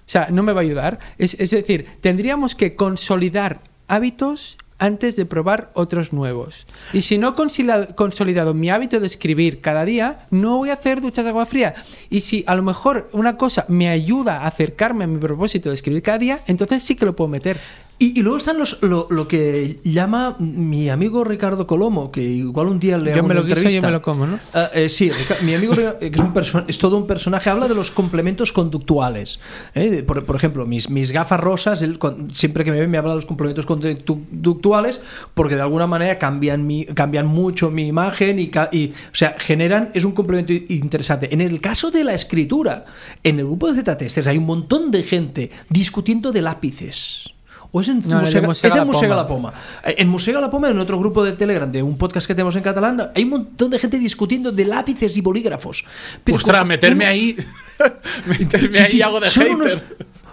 O 0.06 0.10
sea, 0.10 0.28
no 0.32 0.44
me 0.44 0.54
va 0.54 0.62
a 0.62 0.64
ayudar. 0.64 1.00
Es, 1.18 1.38
decir, 1.38 1.88
tendríamos 2.02 2.56
que 2.56 2.76
consolidar 2.76 3.62
hábitos 3.88 4.58
antes 4.80 5.16
de 5.16 5.26
probar 5.26 5.72
otros 5.76 6.12
nuevos. 6.12 6.68
Y 6.92 7.04
si 7.04 7.18
no 7.18 7.36
he 7.38 7.96
consolidado 7.96 8.54
mi 8.54 8.70
hábito 8.70 9.00
de 9.00 9.08
escribir 9.08 9.62
cada 9.62 9.86
día, 9.86 10.28
no 10.30 10.58
voy 10.58 10.72
a 10.72 10.74
hacer 10.74 11.00
duchas 11.00 11.24
de 11.24 11.30
agua 11.30 11.46
fría. 11.46 11.76
Y 12.10 12.22
si 12.22 12.44
a 12.48 12.56
lo 12.56 12.64
mejor 12.64 13.10
una 13.14 13.38
cosa 13.38 13.66
me 13.70 13.88
ayuda 13.88 14.42
a 14.42 14.48
acercarme 14.48 15.06
a 15.06 15.08
mi 15.08 15.20
propósito 15.20 15.70
de 15.70 15.76
escribir 15.76 16.02
cada 16.02 16.18
día, 16.18 16.42
entonces 16.48 16.84
sí 16.84 16.96
que 16.96 17.06
lo 17.06 17.16
puedo 17.16 17.30
meter. 17.30 17.60
Y, 18.00 18.20
y 18.20 18.24
luego 18.24 18.38
están 18.38 18.58
los, 18.58 18.80
lo, 18.82 19.08
lo 19.10 19.28
que 19.28 19.80
llama 19.84 20.36
mi 20.40 20.90
amigo 20.90 21.24
Ricardo 21.24 21.68
Colomo, 21.68 22.12
que 22.12 22.22
igual 22.22 22.68
un 22.68 22.80
día 22.80 22.98
le 22.98 23.12
Yo 23.12 23.18
hago 23.20 23.28
me 23.28 23.34
una 23.36 23.42
lo 23.42 23.48
guiso 23.48 23.70
y 23.70 23.74
yo 23.76 23.82
me 23.82 23.92
lo 23.92 24.02
como, 24.02 24.26
¿no? 24.28 24.40
Ah, 24.54 24.70
eh, 24.74 24.90
sí, 24.90 25.10
mi 25.44 25.54
amigo 25.56 25.74
que 25.76 26.08
es, 26.12 26.20
un 26.20 26.66
es 26.68 26.78
todo 26.80 26.98
un 26.98 27.08
personaje, 27.08 27.50
habla 27.50 27.68
de 27.68 27.76
los 27.76 27.92
complementos 27.92 28.52
conductuales. 28.52 29.40
¿eh? 29.74 30.04
Por, 30.06 30.26
por 30.26 30.36
ejemplo, 30.36 30.66
mis, 30.66 30.90
mis 30.90 31.12
gafas 31.12 31.40
rosas, 31.40 31.82
él 31.82 31.98
con- 32.00 32.34
siempre 32.34 32.66
que 32.66 32.72
me 32.72 32.80
ve 32.80 32.88
me 32.88 32.98
habla 32.98 33.12
de 33.12 33.18
los 33.18 33.26
complementos 33.26 33.66
conductuales 33.66 35.00
porque 35.34 35.56
de 35.56 35.62
alguna 35.62 35.88
manera 35.88 36.18
cambian, 36.18 36.66
mi, 36.68 36.86
cambian 36.86 37.28
mucho 37.28 37.70
mi 37.72 37.88
imagen 37.88 38.40
y, 38.40 38.52
y, 38.72 38.90
o 38.90 39.16
sea, 39.16 39.36
generan, 39.40 39.92
es 39.94 40.04
un 40.04 40.12
complemento 40.14 40.52
interesante. 40.52 41.34
En 41.34 41.42
el 41.42 41.62
caso 41.62 41.92
de 41.92 42.04
la 42.04 42.14
escritura, 42.14 42.86
en 43.24 43.40
el 43.40 43.46
grupo 43.46 43.68
de 43.72 43.76
Z-Testers 43.76 44.28
hay 44.28 44.38
un 44.40 44.46
montón 44.46 44.92
de 44.92 45.04
gente 45.04 45.52
discutiendo 45.70 46.32
de 46.32 46.42
lápices. 46.42 47.30
O 47.76 47.82
es 47.82 47.88
en, 47.88 48.00
No, 48.08 48.20
el 48.20 48.32
de 48.32 48.42
Musega, 48.42 48.48
Musega 48.48 48.68
es 48.70 48.74
en 48.76 48.80
la 48.80 48.86
Musega 48.86 49.28
Poma. 49.28 49.52
la 49.52 49.52
Poma. 49.52 49.54
Eh, 49.84 49.96
En 49.98 50.08
Musega 50.10 50.40
la 50.40 50.50
Poma, 50.52 50.70
en 50.70 50.78
otro 50.78 51.00
grupo 51.00 51.24
de 51.26 51.32
Telegram 51.34 51.72
de 51.72 51.82
un 51.82 51.98
podcast 51.98 52.28
que 52.28 52.36
tenemos 52.36 52.56
en 52.56 52.62
catalán, 52.62 53.12
hay 53.16 53.24
un 53.24 53.30
montón 53.32 53.72
de 53.72 53.80
gente 53.80 53.98
discutiendo 53.98 54.52
de 54.52 54.64
lápices 54.66 55.18
y 55.18 55.22
bolígrafos. 55.22 55.84
Pero 56.24 56.38
Ostras, 56.38 56.66
meterme 56.68 57.06
un- 57.06 57.10
ahí. 57.12 57.38
meterme 58.28 58.72
Sí, 58.72 58.78
ahí 58.78 58.86
sí, 58.86 59.02
hago 59.02 59.20
de 59.20 59.30
hater. 59.30 59.52
unos 59.56 59.78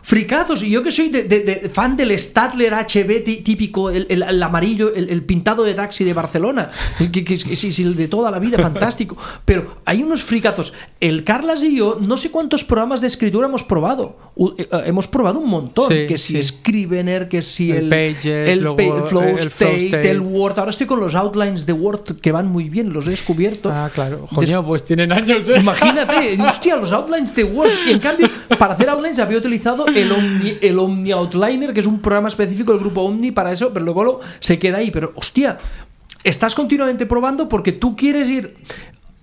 fricazos. 0.02 0.62
Y 0.62 0.70
yo 0.70 0.82
que 0.82 0.90
soy 0.90 1.08
de, 1.08 1.24
de- 1.24 1.40
de 1.40 1.68
fan 1.68 1.96
del 1.96 2.18
Stadler 2.18 2.72
HB 2.74 3.24
tí- 3.24 3.42
típico, 3.42 3.90
el, 3.90 4.06
el- 4.08 4.22
el 4.22 4.42
amarillo, 4.42 4.92
el, 4.94 5.08
el 5.10 5.22
pintado 5.22 5.62
de 5.64 5.74
taxi 5.74 6.04
de 6.04 6.12
Barcelona, 6.14 6.68
que, 6.98 7.10
que, 7.10 7.24
que 7.24 7.36
sí, 7.36 7.72
sí, 7.72 7.82
el 7.82 7.96
de 7.96 8.08
toda 8.08 8.30
la 8.30 8.38
vida, 8.38 8.58
fantástico. 8.58 9.16
Pero 9.44 9.76
hay 9.84 10.02
unos 10.02 10.22
fricazos. 10.22 10.72
El 11.00 11.24
Carlas 11.24 11.62
y 11.62 11.76
yo, 11.76 11.98
no 12.00 12.16
sé 12.16 12.30
cuántos 12.30 12.64
programas 12.64 13.00
de 13.00 13.06
escritura 13.06 13.46
hemos 13.46 13.62
probado. 13.62 14.16
Eh, 14.36 14.68
eh, 14.70 14.82
hemos 14.86 15.06
probado 15.08 15.38
un 15.38 15.48
montón. 15.48 15.88
Sí, 15.88 16.06
que 16.06 16.18
si 16.18 16.42
sí. 16.42 16.42
Scrivener, 16.42 17.28
que 17.28 17.42
si 17.42 17.70
El 17.70 17.84
el, 17.84 17.88
Pages, 18.14 18.48
el, 18.48 18.60
luego 18.60 19.06
Flow, 19.06 19.36
State, 19.36 20.10
el 20.10 20.20
Word. 20.20 20.58
Ahora 20.58 20.70
estoy 20.70 20.86
con 20.86 21.00
los 21.00 21.14
outlines 21.14 21.66
de 21.66 21.72
Word 21.72 22.20
que 22.20 22.32
van 22.32 22.46
muy 22.46 22.68
bien, 22.68 22.92
los 22.92 23.06
he 23.06 23.10
descubierto. 23.10 23.70
Ah, 23.72 23.90
claro. 23.94 24.26
Coño, 24.34 24.64
pues 24.64 24.84
tienen 24.84 25.12
años, 25.12 25.48
¿eh? 25.48 25.58
Imagínate, 25.58 26.40
hostia, 26.42 26.76
los 26.76 26.92
outlines 26.92 27.34
de 27.34 27.44
Word. 27.44 27.70
Y 27.86 27.90
en 27.92 27.98
cambio, 27.98 28.28
para 28.58 28.74
hacer 28.74 28.88
outlines 28.88 29.18
había 29.18 29.38
utilizado 29.38 29.86
el 29.96 30.12
Omni, 30.12 30.58
el 30.60 30.78
Omni 30.78 31.12
Outliner, 31.12 31.72
que 31.72 31.80
es 31.80 31.86
un 31.86 32.00
programa 32.00 32.28
específico 32.28 32.72
del 32.72 32.80
grupo 32.80 33.02
Omni 33.02 33.30
para 33.30 33.52
eso, 33.52 33.72
pero 33.72 33.84
luego 33.84 34.20
se 34.40 34.58
queda 34.58 34.78
ahí. 34.78 34.90
Pero, 34.90 35.12
hostia, 35.14 35.58
estás 36.24 36.54
continuamente 36.54 37.06
probando 37.06 37.48
porque 37.48 37.72
tú 37.72 37.96
quieres 37.96 38.28
ir. 38.28 38.54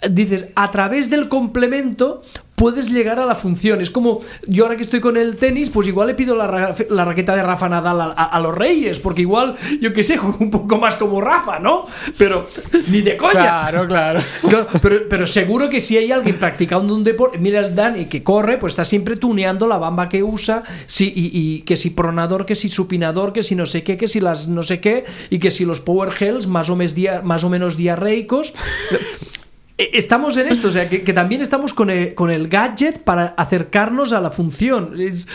Dices, 0.09 0.49
a 0.55 0.69
través 0.69 1.09
del 1.09 1.27
complemento 1.27 2.21
puedes 2.57 2.89
llegar 2.89 3.19
a 3.19 3.25
la 3.27 3.35
función. 3.35 3.81
Es 3.81 3.91
como 3.91 4.19
yo 4.47 4.63
ahora 4.63 4.75
que 4.75 4.81
estoy 4.81 4.99
con 4.99 5.15
el 5.15 5.37
tenis, 5.37 5.69
pues 5.69 5.87
igual 5.87 6.07
le 6.07 6.15
pido 6.15 6.35
la, 6.35 6.47
ra- 6.47 6.73
la 6.89 7.05
raqueta 7.05 7.35
de 7.35 7.43
Rafa 7.43 7.69
Nadal 7.69 8.01
a, 8.01 8.05
a- 8.05 8.23
a 8.23 8.39
los 8.39 8.55
Reyes, 8.57 8.99
porque 8.99 9.21
igual, 9.21 9.55
yo 9.79 9.93
qué 9.93 10.03
sé, 10.03 10.17
juego 10.17 10.37
un 10.39 10.49
poco 10.49 10.77
más 10.79 10.95
como 10.95 11.21
Rafa, 11.21 11.59
¿no? 11.59 11.85
Pero 12.17 12.47
ni 12.89 13.01
de 13.01 13.15
coña. 13.15 13.31
Claro, 13.31 13.87
claro. 13.87 14.19
Claro, 14.49 14.67
pero, 14.81 14.95
pero 15.09 15.27
seguro 15.27 15.69
que 15.69 15.81
si 15.81 15.97
hay 15.97 16.11
alguien 16.11 16.39
practicando 16.39 16.95
un 16.95 17.03
deporte, 17.03 17.37
mira 17.37 17.59
el 17.59 17.75
Dani 17.75 18.05
que 18.05 18.23
corre, 18.23 18.57
pues 18.57 18.71
está 18.73 18.85
siempre 18.85 19.17
tuneando 19.17 19.67
la 19.67 19.77
bamba 19.77 20.09
que 20.09 20.23
usa, 20.23 20.63
si, 20.87 21.05
y, 21.15 21.29
y 21.33 21.61
que 21.61 21.75
si 21.75 21.91
pronador, 21.91 22.45
que 22.45 22.55
si 22.55 22.69
supinador, 22.69 23.33
que 23.33 23.43
si 23.43 23.53
no 23.53 23.65
sé 23.67 23.83
qué, 23.83 23.97
que 23.97 24.07
si 24.07 24.19
las 24.19 24.47
no 24.47 24.63
sé 24.63 24.79
qué, 24.79 25.05
y 25.29 25.37
que 25.37 25.51
si 25.51 25.63
los 25.65 25.79
power 25.81 26.11
hells 26.19 26.47
más 26.47 26.69
o, 26.69 26.75
mes 26.75 26.95
más 27.23 27.43
o 27.43 27.49
menos 27.49 27.77
diarreicos. 27.77 28.53
Eh, 29.77 29.91
Estamos 29.93 30.35
en 30.37 30.47
esto, 30.47 30.69
o 30.69 30.71
sea, 30.71 30.89
que, 30.89 31.03
que 31.03 31.13
también 31.13 31.41
estamos 31.41 31.73
con 31.73 31.89
el, 31.89 32.13
con 32.15 32.31
el 32.31 32.47
gadget 32.47 33.03
para 33.03 33.27
acercarnos 33.37 34.13
a 34.13 34.21
la 34.21 34.31
función. 34.31 34.99
Es, 34.99 35.27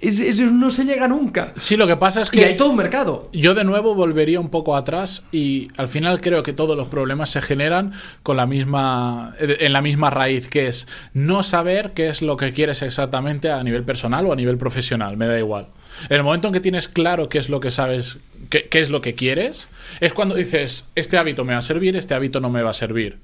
es- 0.00 0.20
es- 0.20 0.40
no 0.52 0.70
se 0.70 0.84
llega 0.84 1.08
nunca. 1.08 1.52
Sí, 1.56 1.76
lo 1.76 1.86
que 1.86 1.96
pasa 1.96 2.22
es 2.22 2.28
Y 2.32 2.38
que. 2.38 2.44
hay 2.44 2.56
todo 2.56 2.70
un 2.70 2.76
mercado. 2.76 3.28
Yo 3.32 3.54
de 3.54 3.64
nuevo 3.64 3.94
volvería 3.96 4.38
un 4.40 4.48
poco 4.48 4.76
atrás 4.76 5.24
y 5.32 5.68
al 5.76 5.88
final 5.88 6.20
creo 6.20 6.42
que 6.44 6.52
todos 6.52 6.76
los 6.76 6.86
problemas 6.88 7.30
se 7.30 7.42
generan 7.42 7.92
con 8.22 8.36
la 8.36 8.46
misma 8.46 9.34
en 9.40 9.72
la 9.72 9.82
misma 9.82 10.10
raíz 10.10 10.48
que 10.48 10.68
es 10.68 10.86
no 11.14 11.42
saber 11.42 11.92
qué 11.94 12.08
es 12.08 12.22
lo 12.22 12.36
que 12.36 12.52
quieres 12.52 12.82
exactamente 12.82 13.50
a 13.50 13.62
nivel 13.64 13.82
personal 13.84 14.24
o 14.26 14.32
a 14.32 14.36
nivel 14.36 14.56
profesional, 14.56 15.16
me 15.16 15.26
da 15.26 15.36
igual. 15.38 15.66
En 16.08 16.16
el 16.18 16.22
momento 16.22 16.46
en 16.46 16.54
que 16.54 16.60
tienes 16.60 16.86
claro 16.86 17.28
qué 17.28 17.38
es 17.38 17.48
lo 17.48 17.58
que 17.58 17.72
sabes, 17.72 18.18
qué, 18.50 18.68
qué 18.68 18.78
es 18.80 18.90
lo 18.90 19.00
que 19.00 19.14
quieres, 19.16 19.68
es 20.00 20.12
cuando 20.12 20.36
dices, 20.36 20.86
este 20.94 21.18
hábito 21.18 21.44
me 21.44 21.54
va 21.54 21.58
a 21.58 21.62
servir, 21.62 21.96
este 21.96 22.14
hábito 22.14 22.38
no 22.40 22.50
me 22.50 22.62
va 22.62 22.70
a 22.70 22.74
servir. 22.74 23.18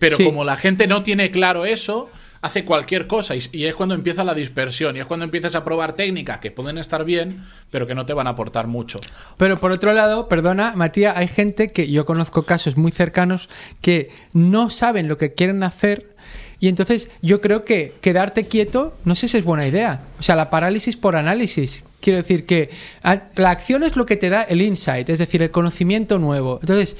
Pero 0.00 0.16
Sí. 0.16 0.24
como 0.24 0.42
la 0.44 0.56
gente 0.56 0.88
no 0.88 1.04
tiene 1.04 1.30
claro 1.30 1.64
eso, 1.64 2.10
hace 2.42 2.64
cualquier 2.64 3.06
cosa 3.06 3.36
y, 3.36 3.40
y 3.52 3.66
es 3.66 3.74
cuando 3.74 3.94
empieza 3.94 4.24
la 4.24 4.34
dispersión 4.34 4.96
y 4.96 5.00
es 5.00 5.06
cuando 5.06 5.24
empiezas 5.24 5.54
a 5.54 5.62
probar 5.62 5.92
técnicas 5.92 6.40
que 6.40 6.50
pueden 6.50 6.78
estar 6.78 7.04
bien, 7.04 7.44
pero 7.70 7.86
que 7.86 7.94
no 7.94 8.06
te 8.06 8.14
van 8.14 8.26
a 8.26 8.30
aportar 8.30 8.66
mucho. 8.66 8.98
Pero 9.36 9.60
por 9.60 9.72
otro 9.72 9.92
lado, 9.92 10.26
perdona, 10.26 10.72
Matías, 10.74 11.16
hay 11.16 11.28
gente 11.28 11.70
que 11.70 11.88
yo 11.90 12.04
conozco 12.06 12.44
casos 12.44 12.76
muy 12.78 12.90
cercanos 12.92 13.48
que 13.82 14.08
no 14.32 14.70
saben 14.70 15.06
lo 15.06 15.18
que 15.18 15.34
quieren 15.34 15.62
hacer 15.62 16.16
y 16.60 16.68
entonces 16.68 17.10
yo 17.20 17.40
creo 17.42 17.64
que 17.66 17.92
quedarte 18.00 18.46
quieto 18.48 18.96
no 19.04 19.14
sé 19.14 19.28
si 19.28 19.36
es 19.36 19.44
buena 19.44 19.66
idea. 19.66 20.02
O 20.18 20.22
sea, 20.22 20.34
la 20.34 20.48
parálisis 20.50 20.96
por 20.96 21.16
análisis. 21.16 21.84
Quiero 22.00 22.16
decir 22.18 22.46
que 22.46 22.70
a- 23.02 23.24
la 23.36 23.50
acción 23.50 23.82
es 23.82 23.96
lo 23.96 24.06
que 24.06 24.16
te 24.16 24.30
da 24.30 24.42
el 24.44 24.62
insight, 24.62 25.10
es 25.10 25.18
decir, 25.18 25.42
el 25.42 25.50
conocimiento 25.50 26.18
nuevo. 26.18 26.58
Entonces, 26.62 26.96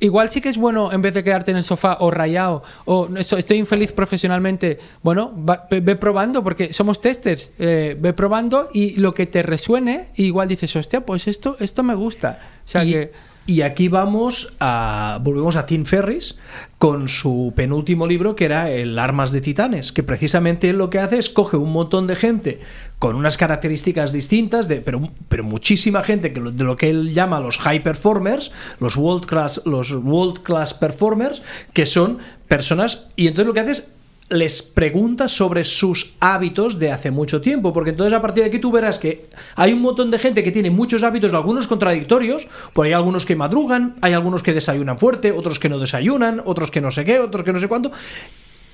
Igual 0.00 0.30
sí 0.30 0.40
que 0.40 0.48
es 0.48 0.56
bueno, 0.56 0.90
en 0.92 1.02
vez 1.02 1.12
de 1.14 1.22
quedarte 1.22 1.50
en 1.50 1.58
el 1.58 1.64
sofá 1.64 1.98
o 2.00 2.10
rayado 2.10 2.62
o 2.86 3.06
"No, 3.08 3.20
esto- 3.20 3.36
estoy 3.36 3.58
infeliz 3.58 3.92
profesionalmente, 3.92 4.78
bueno, 5.02 5.32
va- 5.46 5.66
ve, 5.70 5.80
ve 5.80 5.94
probando, 5.96 6.42
porque 6.42 6.72
somos 6.72 7.00
testers, 7.02 7.50
eh, 7.58 7.96
ve 8.00 8.12
probando 8.14 8.70
y 8.72 8.96
lo 8.96 9.12
que 9.12 9.26
te 9.26 9.42
resuene, 9.42 10.06
igual 10.16 10.48
dices, 10.48 10.74
hostia, 10.74 11.04
pues 11.04 11.28
esto, 11.28 11.56
esto 11.60 11.82
me 11.82 11.94
gusta. 11.94 12.40
O 12.64 12.68
sea 12.68 12.84
y, 12.84 12.92
que... 12.92 13.29
y 13.46 13.62
aquí 13.62 13.88
vamos 13.88 14.52
a. 14.60 15.18
Volvemos 15.22 15.56
a 15.56 15.66
Tim 15.66 15.84
Ferris 15.84 16.36
con 16.78 17.08
su 17.08 17.52
penúltimo 17.56 18.06
libro, 18.06 18.36
que 18.36 18.44
era 18.44 18.70
El 18.70 18.98
Armas 18.98 19.32
de 19.32 19.40
Titanes, 19.40 19.92
que 19.92 20.02
precisamente 20.02 20.70
él 20.70 20.78
lo 20.78 20.88
que 20.88 20.98
hace 20.98 21.18
es 21.18 21.30
coge 21.30 21.56
un 21.56 21.72
montón 21.72 22.06
de 22.06 22.16
gente 22.16 22.60
con 22.98 23.16
unas 23.16 23.36
características 23.36 24.12
distintas, 24.12 24.68
de, 24.68 24.82
pero, 24.82 25.10
pero 25.28 25.42
muchísima 25.42 26.02
gente 26.02 26.32
que 26.32 26.40
de 26.40 26.64
lo 26.64 26.76
que 26.76 26.90
él 26.90 27.14
llama 27.14 27.40
los 27.40 27.58
high 27.58 27.82
performers, 27.82 28.52
los 28.78 28.96
world 28.96 29.26
class, 29.26 29.60
los 29.64 29.92
world 29.92 30.42
class 30.42 30.74
performers, 30.74 31.42
que 31.72 31.86
son 31.86 32.18
personas. 32.46 33.06
Y 33.16 33.26
entonces 33.26 33.46
lo 33.46 33.54
que 33.54 33.60
hace 33.60 33.72
es 33.72 33.92
les 34.30 34.62
pregunta 34.62 35.26
sobre 35.26 35.64
sus 35.64 36.14
hábitos 36.20 36.78
de 36.78 36.92
hace 36.92 37.10
mucho 37.10 37.40
tiempo, 37.40 37.72
porque 37.72 37.90
entonces 37.90 38.16
a 38.16 38.22
partir 38.22 38.44
de 38.44 38.48
aquí 38.48 38.60
tú 38.60 38.70
verás 38.70 38.98
que 39.00 39.26
hay 39.56 39.72
un 39.72 39.82
montón 39.82 40.10
de 40.10 40.20
gente 40.20 40.44
que 40.44 40.52
tiene 40.52 40.70
muchos 40.70 41.02
hábitos, 41.02 41.34
algunos 41.34 41.66
contradictorios, 41.66 42.46
pues 42.72 42.86
hay 42.86 42.92
algunos 42.92 43.26
que 43.26 43.34
madrugan, 43.34 43.96
hay 44.00 44.12
algunos 44.12 44.44
que 44.44 44.54
desayunan 44.54 44.98
fuerte, 44.98 45.32
otros 45.32 45.58
que 45.58 45.68
no 45.68 45.80
desayunan, 45.80 46.42
otros 46.44 46.70
que 46.70 46.80
no 46.80 46.92
sé 46.92 47.04
qué, 47.04 47.18
otros 47.18 47.42
que 47.42 47.52
no 47.52 47.58
sé 47.58 47.66
cuánto. 47.66 47.90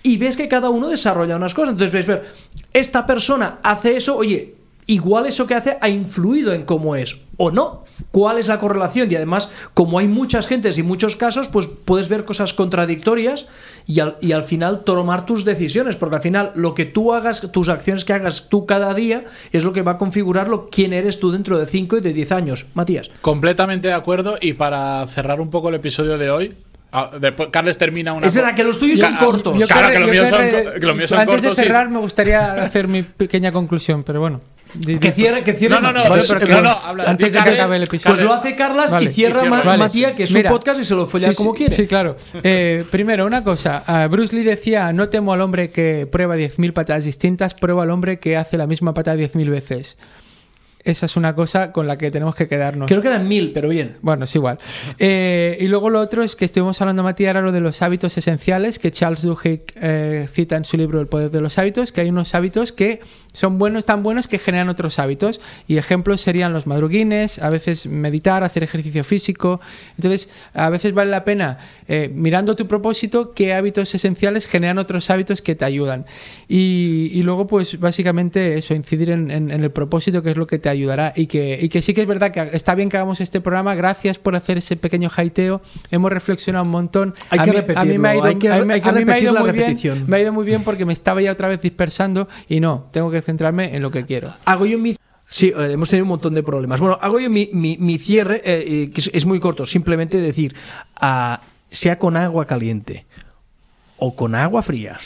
y 0.03 0.19
ves 0.19 0.37
que 0.37 0.47
cada 0.47 0.71
uno 0.71 0.89
desarrolla 0.89 1.35
unas 1.35 1.55
cosas. 1.55 1.71
Entonces 1.71 1.93
ves 1.93 2.07
ver, 2.07 2.33
esta 2.73 3.07
persona 3.07 3.59
hace 3.63 3.97
eso, 3.97 4.17
oye, 4.17 4.55
igual 4.87 5.27
eso 5.27 5.47
que 5.47 5.55
hace 5.55 5.79
ha 5.81 5.89
influido 5.89 6.53
en 6.53 6.65
cómo 6.65 6.95
es 6.95 7.17
o 7.39 7.51
no. 7.51 7.86
¿Cuál 8.11 8.39
es 8.39 8.49
la 8.49 8.59
correlación? 8.59 9.11
Y 9.11 9.17
además, 9.17 9.49
como 9.75 9.99
hay 9.99 10.09
muchas 10.09 10.47
gentes 10.47 10.77
y 10.79 10.83
muchos 10.83 11.17
casos, 11.17 11.49
pues 11.49 11.67
puedes 11.67 12.09
ver 12.09 12.25
cosas 12.25 12.53
contradictorias 12.53 13.47
y 13.87 14.01
al, 14.01 14.17
y 14.21 14.33
al 14.33 14.43
final 14.45 14.85
tomar 14.85 15.27
tus 15.27 15.45
decisiones, 15.45 15.97
porque 15.97 16.17
al 16.17 16.23
final 16.23 16.53
lo 16.55 16.75
que 16.75 16.85
tú 16.85 17.13
hagas, 17.15 17.51
tus 17.53 17.69
acciones 17.69 18.05
que 18.05 18.13
hagas 18.13 18.49
tú 18.49 18.67
cada 18.67 18.93
día, 18.95 19.25
es 19.53 19.65
lo 19.65 19.73
que 19.73 19.83
va 19.83 19.93
a 19.93 19.99
configurar 19.99 20.49
lo, 20.49 20.69
quién 20.71 20.93
eres 20.93 21.21
tú 21.21 21.31
dentro 21.31 21.59
de 21.59 21.67
5 21.67 21.99
y 21.99 22.01
de 22.01 22.13
10 22.13 22.33
años. 22.33 22.67
Matías. 22.75 23.11
Completamente 23.23 23.89
de 23.89 23.95
acuerdo. 23.95 24.37
Y 24.41 24.53
para 24.55 25.07
cerrar 25.07 25.41
un 25.41 25.51
poco 25.51 25.69
el 25.71 25.77
episodio 25.77 26.19
de 26.19 26.31
hoy, 26.31 26.55
ah, 26.93 27.11
después 27.21 27.49
Carles 27.51 27.79
termina 27.79 28.13
una. 28.13 28.27
Es 28.27 28.35
verdad 28.35 28.55
que 28.55 28.65
los 28.65 28.79
tuyos 28.79 28.99
son 28.99 29.15
Ca- 29.15 29.25
cortos. 29.25 29.59
Yo 29.59 29.67
Claro, 29.67 29.93
que 29.93 30.01
los 30.01 30.11
míos 30.11 30.29
son 30.29 30.41
querré- 30.43 30.65
co- 30.65 30.81
que 30.81 30.87
los 30.87 30.97
míos 30.97 31.09
son 31.11 31.19
Antes 31.21 31.35
cortos, 31.37 31.57
de 31.57 31.63
sí. 31.63 31.67
cerrar, 31.69 31.89
me 31.91 31.99
gustaría 32.01 32.63
hacer 32.63 32.89
mi 32.89 33.03
pequeña 33.03 33.53
conclusión, 33.53 34.03
pero 34.05 34.21
bueno. 34.21 34.41
Que 35.01 35.13
cierre, 35.13 35.45
que 35.45 35.53
cierre. 35.53 35.75
No, 35.77 35.81
no, 35.81 35.93
no, 35.93 36.01
Matías. 36.09 36.29
Vale, 36.29 36.41
pero 36.41 36.47
que- 36.47 36.53
no, 36.55 36.63
no, 36.63 36.71
habla- 36.85 37.05
antes 37.11 37.33
de 37.33 37.43
que 37.43 37.51
acabe 37.51 37.77
el 37.77 37.83
episodio. 37.85 38.15
Pues 38.17 38.27
lo 38.27 38.33
hace 38.35 38.57
Carlas 38.57 38.91
Vale. 38.91 39.07
y 39.07 39.09
cierra 39.13 39.39
Y 39.39 39.41
cierra. 39.43 39.57
Ma- 39.57 39.63
Vale. 39.65 39.79
Matías, 39.79 40.13
que 40.13 40.23
es 40.25 40.33
Mira. 40.33 40.51
su 40.51 40.57
podcast 40.57 40.81
y 40.81 40.85
se 40.85 40.95
lo 40.95 41.07
folla 41.07 41.29
Sí, 41.31 41.35
como 41.35 41.53
sí, 41.53 41.59
quiere. 41.59 41.75
Sí, 41.75 41.87
claro. 41.87 42.17
Eh, 42.43 42.85
primero, 42.91 43.27
una 43.27 43.43
cosa. 43.45 44.07
Bruce 44.09 44.35
Lee 44.35 44.45
decía, 44.45 44.93
no 44.93 45.09
temo 45.09 45.33
al 45.33 45.41
hombre 45.41 45.71
que 45.71 46.07
prueba 46.11 46.37
10.000 46.37 46.73
patadas 46.73 47.05
distintas, 47.05 47.55
prueba 47.55 47.83
al 47.85 47.91
hombre 47.91 48.19
que 48.19 48.37
hace 48.37 48.57
la 48.59 48.67
misma 48.67 48.95
patada 48.95 49.17
10.000 49.17 49.51
veces. 49.51 49.97
Esa 50.85 51.07
es 51.07 51.17
una 51.17 51.35
cosa 51.35 51.73
con 51.73 51.89
la 51.89 51.99
que 51.99 52.13
tenemos 52.13 52.37
que 52.37 52.47
quedarnos. 52.47 52.87
Creo 52.87 53.03
que 53.03 53.09
eran 53.09 53.27
mil, 53.27 53.51
pero 53.53 53.69
bien. 53.69 53.97
Bueno, 54.03 54.25
es 54.25 54.33
igual. 54.37 54.61
Eh, 55.01 55.59
y 55.61 55.67
luego 55.67 55.91
lo 55.91 55.99
otro 55.99 56.23
es 56.23 56.37
que 56.37 56.45
estuvimos 56.45 56.81
hablando, 56.81 57.03
Matías, 57.03 57.31
ahora 57.35 57.41
lo 57.41 57.51
de 57.51 57.59
los 57.59 57.83
hábitos 57.83 58.17
esenciales, 58.17 58.79
que 58.79 58.93
Charles 58.93 59.23
Duhigg 59.23 59.65
eh, 59.83 60.29
cita 60.33 60.55
en 60.55 60.65
su 60.65 60.77
libro 60.77 61.01
El 61.01 61.09
poder 61.09 61.33
de 61.33 61.41
los 61.41 61.59
hábitos, 61.59 61.91
que 61.91 62.03
hay 62.03 62.09
unos 62.09 62.37
hábitos 62.37 62.71
que 62.71 63.01
son 63.37 63.59
buenos, 63.59 63.85
tan 63.85 64.03
buenos 64.03 64.29
que 64.29 64.39
generan 64.39 64.71
otros 64.71 64.99
hábitos. 64.99 65.43
Y 65.69 65.77
ejemplos 65.77 66.23
serían 66.23 66.55
los 66.55 66.67
madruguines, 66.67 67.39
a 67.39 67.51
veces 67.51 67.87
meditar, 67.87 68.43
hacer 68.45 68.63
ejercicio 68.63 69.05
físico. 69.05 69.61
Entonces, 69.97 70.31
a 70.55 70.71
veces 70.71 70.95
vale 70.95 71.11
la 71.11 71.25
pena, 71.25 71.59
eh, 71.87 72.11
mirando 72.15 72.57
tu 72.57 72.67
propósito, 72.67 73.35
qué 73.35 73.53
hábitos 73.53 73.95
esenciales 73.95 74.47
generan 74.47 74.79
otros 74.79 75.11
hábitos 75.11 75.43
que 75.43 75.55
te 75.55 75.67
ayudan. 75.67 76.07
Y, 76.49 77.11
y 77.13 77.23
luego, 77.23 77.47
pues 77.47 77.79
básicamente 77.79 78.57
eso, 78.57 78.75
incidir 78.75 79.11
en, 79.11 79.31
en- 79.31 79.51
en 79.51 79.63
el 79.63 79.71
propósito, 79.71 80.23
que 80.23 80.31
es 80.31 80.37
lo 80.37 80.47
que 80.47 80.59
te 80.59 80.69
ayudará. 80.69 81.13
Y 81.15 81.27
que, 81.27 81.59
y 81.61 81.69
que 81.69 81.83
sí 81.83 81.93
que 81.93 82.01
es 82.03 82.07
verdad 82.07 82.31
que 82.31 82.51
está 82.57 82.75
bien 82.75 82.89
que 82.89 82.97
hagamos 82.97 83.21
este 83.21 83.41
programa. 83.41 83.75
Gracias 83.75 84.19
por 84.19 84.35
hacer 84.37 84.59
ese 84.59 84.77
pequeño 84.77 85.09
jaiteo. 85.11 85.61
Hemos 85.91 86.11
reflexionado 86.11 86.65
un 86.65 86.71
montón. 86.71 87.15
Hay 87.31 87.39
a 87.41 87.45
que 87.45 87.51
mí, 87.51 87.57
a 87.75 87.85
mí 87.85 87.99
me 87.99 88.09
ha 88.09 88.13
repetirlo, 88.13 88.15
ido, 88.15 88.25
hay 88.25 88.35
que- 88.37 88.49
a 88.51 88.59
mí 88.61 88.65
me- 88.67 88.75
hay 88.75 88.81
que 88.81 88.89
a 88.89 88.93
mí 88.93 89.05
me 89.05 89.13
ha 89.13 89.19
ido 89.19 89.33
muy 89.41 89.53
bien. 89.53 89.67
Me 90.07 90.17
ha 90.17 90.21
ido 90.21 90.33
muy 90.33 90.45
bien 90.47 90.63
porque 90.65 90.85
me 90.85 90.93
estaba 90.93 91.21
ya 91.21 91.33
otra 91.33 91.49
vez 91.49 91.61
dispersando 91.61 92.29
y 92.49 92.61
no, 92.61 92.87
tengo 92.93 93.11
que 93.11 93.17
centrarme 93.27 93.77
en 93.77 93.83
lo 93.83 93.91
que 93.91 94.07
quiero. 94.07 94.33
Hago 94.47 94.65
yo 94.65 94.79
mi. 94.79 94.97
Sí, 95.29 95.49
eh, 95.57 95.73
hemos 95.73 95.89
tenido 95.91 96.05
un 96.05 96.11
montón 96.11 96.35
de 96.35 96.43
problemas. 96.43 96.81
Bueno, 96.81 96.99
hago 97.03 97.19
yo 97.21 97.29
mi, 97.29 97.51
mi- 97.53 97.77
mi 97.79 97.99
cierre, 97.99 98.41
eh, 98.45 98.91
que 98.95 99.01
es, 99.01 99.11
es 99.13 99.27
muy 99.27 99.41
corto. 99.41 99.67
Simplemente 99.67 100.19
decir, 100.19 100.55
ah, 101.01 101.43
sea 101.69 101.99
con 101.99 102.17
agua 102.17 102.47
caliente 102.47 103.05
o 103.99 104.15
con 104.15 104.35
agua 104.37 104.63
fría, 104.63 105.01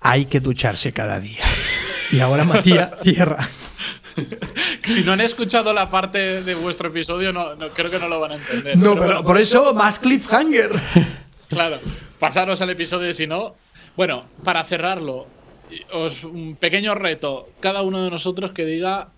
hay 0.00 0.24
que 0.24 0.40
ducharse 0.40 0.92
cada 0.92 1.20
día. 1.20 1.42
Y 2.10 2.20
ahora 2.20 2.44
Matías 2.44 2.90
cierra. 3.02 3.46
Si 4.84 5.02
no 5.04 5.12
han 5.12 5.20
escuchado 5.20 5.72
la 5.72 5.90
parte 5.90 6.42
de 6.42 6.54
vuestro 6.54 6.88
episodio, 6.88 7.32
no, 7.32 7.54
no- 7.54 7.68
creo 7.70 7.90
que 7.90 7.98
no 7.98 8.08
lo 8.08 8.18
van 8.18 8.32
a 8.32 8.34
entender. 8.36 8.76
No, 8.76 8.82
Pero 8.82 8.94
pero 8.94 9.04
bueno, 9.06 9.24
por 9.24 9.38
eso 9.38 9.74
más 9.74 9.98
cliffhanger. 9.98 10.70
Claro, 11.48 11.80
pasaros 12.18 12.60
al 12.62 12.70
episodio 12.70 13.12
si 13.14 13.26
no. 13.26 13.54
Bueno, 13.96 14.24
para 14.44 14.64
cerrarlo, 14.64 15.26
os 15.92 16.24
un 16.24 16.56
pequeño 16.56 16.94
reto. 16.94 17.48
Cada 17.60 17.82
uno 17.82 18.02
de 18.02 18.10
nosotros 18.10 18.52
que 18.52 18.64
diga 18.64 19.08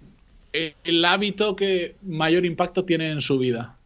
eh, 0.53 0.75
el 0.85 1.05
hábito 1.05 1.57
que 1.57 1.95
mayor 2.03 2.45
impacto 2.45 2.85
tiene 2.85 3.11
en 3.11 3.21
su 3.21 3.38
vida. 3.38 3.77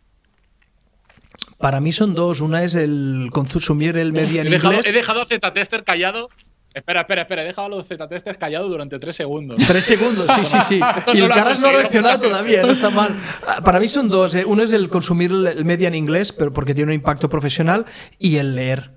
Para 1.59 1.81
mí 1.81 1.93
son 1.93 2.15
dos. 2.15 2.41
Una 2.41 2.63
es 2.63 2.75
el 2.75 3.29
consumir 3.33 3.97
el 3.97 4.13
media 4.13 4.43
en 4.43 4.49
He 4.49 4.51
dejado, 4.51 4.73
inglés. 4.75 4.87
he 4.89 4.93
dejado 4.93 5.23
a 5.23 5.27
Z-Tester 5.27 5.85
callado. 5.85 6.29
Espera, 6.75 7.01
espera, 7.03 7.23
espera. 7.23 7.43
He 7.43 7.47
dejado 7.47 7.67
a 7.69 7.71
los 7.71 7.87
Z-Testers 7.87 8.37
callados 8.37 8.69
durante 8.69 8.99
tres 8.99 9.17
segundos. 9.17 9.59
Tres 9.67 9.85
segundos, 9.85 10.31
sí, 10.35 10.45
sí, 10.45 10.59
sí. 10.61 10.75
Y 11.15 11.19
no 11.19 11.25
el 11.27 11.33
ha 11.33 11.35
Caras 11.35 11.61
no 11.61 11.69
ha 11.69 11.73
conseguido. 11.73 11.73
reaccionado 11.73 12.21
todavía, 12.21 12.63
no 12.63 12.73
está 12.73 12.91
mal. 12.91 13.15
Para 13.65 13.81
mí 13.81 13.89
son 13.89 14.11
dos. 14.11 14.35
eh. 14.35 14.45
Uno 14.45 14.63
es 14.63 14.73
el 14.73 14.91
consumir 14.91 15.31
el 15.31 15.65
media 15.65 15.89
en 15.89 15.95
inglés, 15.95 16.33
pero 16.35 16.53
porque 16.53 16.75
tiene 16.75 16.91
un 16.91 16.95
impacto 16.97 17.31
profesional, 17.31 17.87
y 18.19 18.37
el 18.37 18.55
leer. 18.55 18.91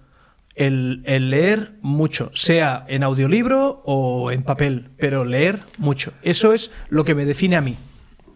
El, 0.59 1.03
leer 1.05 1.71
mucho, 1.81 2.31
sea 2.33 2.83
en 2.89 3.03
audiolibro 3.03 3.81
o 3.85 4.29
en 4.29 4.43
papel, 4.43 4.89
pero 4.97 5.23
leer 5.23 5.59
mucho. 5.77 6.11
Eso 6.21 6.51
es 6.51 6.69
lo 6.89 7.05
que 7.05 7.15
me 7.15 7.23
define 7.23 7.55
a 7.55 7.61
mí. 7.61 7.77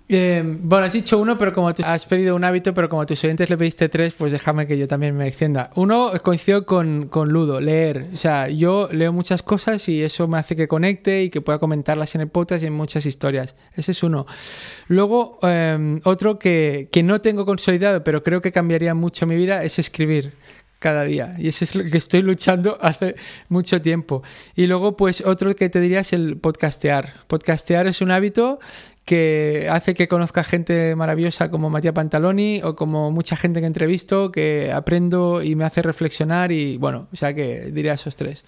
Eh, 0.07 0.41
bueno, 0.45 0.85
has 0.85 0.93
dicho 0.93 1.17
uno, 1.17 1.37
pero 1.37 1.51
como 1.51 1.67
has 1.67 2.05
pedido 2.05 2.35
un 2.37 2.45
hábito, 2.45 2.73
pero 2.73 2.87
como 2.87 3.01
a 3.01 3.05
tus 3.05 3.21
oyentes 3.25 3.49
le 3.49 3.57
pediste 3.57 3.89
tres, 3.89 4.13
pues 4.13 4.31
déjame 4.31 4.65
que 4.65 4.77
yo 4.77 4.87
también 4.87 5.17
me 5.17 5.27
extienda. 5.27 5.71
Uno, 5.75 6.13
coincido 6.23 6.65
con, 6.65 7.07
con 7.09 7.27
Ludo, 7.27 7.59
leer. 7.59 8.07
O 8.13 8.17
sea, 8.17 8.47
yo 8.47 8.87
leo 8.89 9.11
muchas 9.11 9.43
cosas 9.43 9.89
y 9.89 10.01
eso 10.01 10.25
me 10.29 10.37
hace 10.37 10.55
que 10.55 10.69
conecte 10.69 11.23
y 11.23 11.29
que 11.29 11.41
pueda 11.41 11.59
comentarlas 11.59 12.15
en 12.15 12.21
el 12.21 12.29
podcast 12.29 12.63
y 12.63 12.67
en 12.67 12.73
muchas 12.73 13.05
historias. 13.05 13.55
Ese 13.75 13.91
es 13.91 14.01
uno. 14.01 14.27
Luego, 14.87 15.39
eh, 15.43 15.99
otro 16.05 16.39
que, 16.39 16.87
que 16.89 17.03
no 17.03 17.19
tengo 17.19 17.45
consolidado, 17.45 18.01
pero 18.05 18.23
creo 18.23 18.39
que 18.39 18.53
cambiaría 18.53 18.93
mucho 18.93 19.27
mi 19.27 19.35
vida, 19.35 19.65
es 19.65 19.77
escribir 19.77 20.33
cada 20.83 21.05
día. 21.05 21.33
Y 21.39 21.47
ese 21.47 21.63
es 21.63 21.75
lo 21.75 21.85
que 21.85 21.97
estoy 21.97 22.21
luchando 22.21 22.77
hace 22.81 23.15
mucho 23.47 23.81
tiempo. 23.81 24.21
Y 24.53 24.67
luego, 24.67 24.97
pues 24.97 25.23
otro 25.25 25.55
que 25.55 25.69
te 25.69 25.79
diría 25.79 26.01
es 26.01 26.11
el 26.11 26.35
podcastear. 26.37 27.13
Podcastear 27.27 27.87
es 27.87 28.01
un 28.01 28.11
hábito 28.11 28.59
que 29.05 29.69
hace 29.71 29.93
que 29.93 30.09
conozca 30.09 30.43
gente 30.43 30.93
maravillosa 30.97 31.49
como 31.49 31.69
Matías 31.69 31.93
Pantaloni 31.93 32.61
o 32.63 32.75
como 32.75 33.11
mucha 33.11 33.37
gente 33.37 33.61
que 33.61 33.65
entrevisto, 33.65 34.29
que 34.29 34.73
aprendo 34.73 35.41
y 35.41 35.55
me 35.55 35.63
hace 35.63 35.81
reflexionar 35.81 36.51
y 36.51 36.77
bueno, 36.77 37.07
o 37.13 37.15
sea 37.15 37.33
que 37.33 37.71
diría 37.71 37.93
esos 37.93 38.17
tres. 38.17 38.43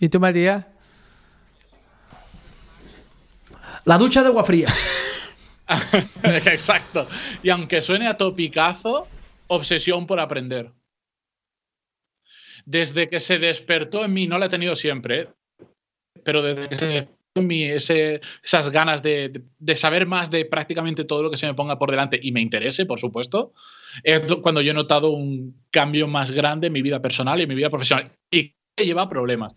¿Y 0.00 0.08
tú, 0.08 0.18
Matías? 0.18 0.64
La 3.84 3.96
ducha 3.96 4.22
de 4.22 4.28
agua 4.28 4.42
fría. 4.42 4.68
Exacto. 6.22 7.08
Y 7.42 7.50
aunque 7.50 7.80
suene 7.80 8.08
a 8.08 8.16
topicazo, 8.16 9.06
obsesión 9.46 10.06
por 10.06 10.18
aprender. 10.18 10.72
Desde 12.70 13.08
que 13.08 13.18
se 13.18 13.38
despertó 13.38 14.04
en 14.04 14.12
mí, 14.12 14.26
no 14.26 14.38
la 14.38 14.44
he 14.46 14.48
tenido 14.50 14.76
siempre, 14.76 15.20
¿eh? 15.22 15.28
pero 16.22 16.42
desde 16.42 16.68
que 16.68 16.76
se 16.78 16.86
despertó 16.86 17.18
en 17.36 17.46
mí 17.46 17.64
ese- 17.64 18.20
esas 18.44 18.68
ganas 18.68 19.02
de, 19.02 19.30
de- 19.30 19.42
de 19.58 19.76
saber 19.76 20.04
más 20.06 20.30
de 20.30 20.44
prácticamente 20.44 21.04
todo 21.04 21.22
lo 21.22 21.30
que 21.30 21.38
se 21.38 21.46
me 21.46 21.54
ponga 21.54 21.78
por 21.78 21.90
delante 21.90 22.20
y 22.22 22.30
me 22.32 22.42
interese, 22.42 22.84
por 22.84 23.00
supuesto, 23.00 23.54
es 24.02 24.26
do- 24.26 24.42
cuando 24.42 24.60
yo 24.60 24.72
he 24.72 24.74
notado 24.74 25.12
un 25.12 25.54
cambio 25.70 26.08
más 26.08 26.30
grande 26.30 26.66
en 26.66 26.74
mi 26.74 26.82
vida 26.82 27.00
personal 27.00 27.40
y 27.40 27.44
en 27.44 27.48
mi 27.48 27.54
vida 27.54 27.70
profesional. 27.70 28.10
Y 28.30 28.52
que 28.76 28.84
lleva 28.84 29.08
problemas. 29.08 29.54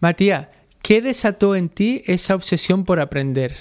Matías, 0.00 0.50
¿qué 0.82 1.02
desató 1.02 1.54
en 1.56 1.68
ti 1.68 2.02
esa 2.06 2.34
obsesión 2.34 2.86
por 2.86 3.00
aprender? 3.00 3.52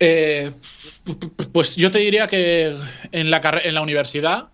Eh, 0.00 0.52
pues 1.52 1.76
yo 1.76 1.90
te 1.90 1.98
diría 1.98 2.28
que 2.28 2.76
en 3.12 3.30
la, 3.30 3.60
en 3.64 3.74
la 3.74 3.82
universidad, 3.82 4.48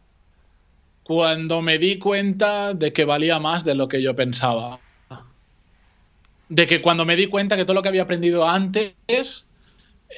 cuando 1.05 1.63
me 1.63 1.79
di 1.79 1.99
cuenta 1.99 2.75
de 2.75 2.93
que 2.93 3.05
valía 3.05 3.39
más 3.39 3.65
de 3.65 3.75
lo 3.75 3.89
que 3.89 4.03
yo 4.03 4.17
pensaba. 4.17 4.81
De 6.49 6.67
que 6.67 6.83
cuando 6.83 7.05
me 7.05 7.17
di 7.17 7.27
cuenta 7.27 7.57
que 7.57 7.65
todo 7.65 7.75
lo 7.75 7.83
que 7.83 7.89
había 7.89 8.03
aprendido 8.03 8.49
antes 8.49 8.95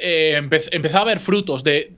eh, 0.01 0.41
empe- 0.41 0.69
empezaba 0.71 1.03
a 1.03 1.15
ver 1.15 1.21
frutos 1.21 1.63
de... 1.65 1.93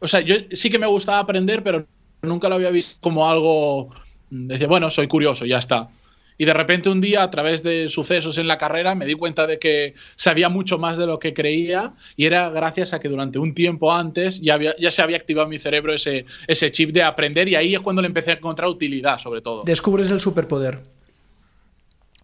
O 0.00 0.08
sea, 0.08 0.20
yo 0.20 0.36
sí 0.52 0.68
que 0.68 0.78
me 0.78 0.86
gustaba 0.86 1.18
aprender, 1.18 1.62
pero 1.62 1.86
nunca 2.22 2.48
lo 2.48 2.56
había 2.56 2.70
visto 2.70 2.96
como 3.00 3.28
algo... 3.28 3.90
Decía, 4.30 4.66
bueno, 4.66 4.90
soy 4.90 5.08
curioso, 5.08 5.44
ya 5.44 5.58
está. 5.58 5.90
Y 6.38 6.44
de 6.44 6.54
repente 6.54 6.88
un 6.88 7.00
día, 7.00 7.22
a 7.22 7.30
través 7.30 7.62
de 7.62 7.88
sucesos 7.88 8.38
en 8.38 8.48
la 8.48 8.58
carrera, 8.58 8.94
me 8.94 9.06
di 9.06 9.14
cuenta 9.14 9.46
de 9.46 9.58
que 9.58 9.94
sabía 10.16 10.48
mucho 10.48 10.78
más 10.78 10.96
de 10.96 11.06
lo 11.06 11.18
que 11.18 11.34
creía 11.34 11.92
y 12.16 12.26
era 12.26 12.48
gracias 12.50 12.92
a 12.94 13.00
que 13.00 13.08
durante 13.08 13.38
un 13.38 13.54
tiempo 13.54 13.92
antes 13.92 14.40
ya, 14.40 14.54
había- 14.54 14.74
ya 14.78 14.90
se 14.90 15.02
había 15.02 15.16
activado 15.18 15.44
en 15.44 15.50
mi 15.50 15.58
cerebro 15.58 15.92
ese, 15.94 16.24
ese 16.46 16.70
chip 16.70 16.90
de 16.90 17.02
aprender 17.02 17.48
y 17.48 17.54
ahí 17.54 17.74
es 17.74 17.80
cuando 17.80 18.02
le 18.02 18.08
empecé 18.08 18.30
a 18.32 18.34
encontrar 18.34 18.68
utilidad, 18.68 19.18
sobre 19.18 19.40
todo. 19.42 19.62
Descubres 19.64 20.10
el 20.10 20.20
superpoder. 20.20 20.80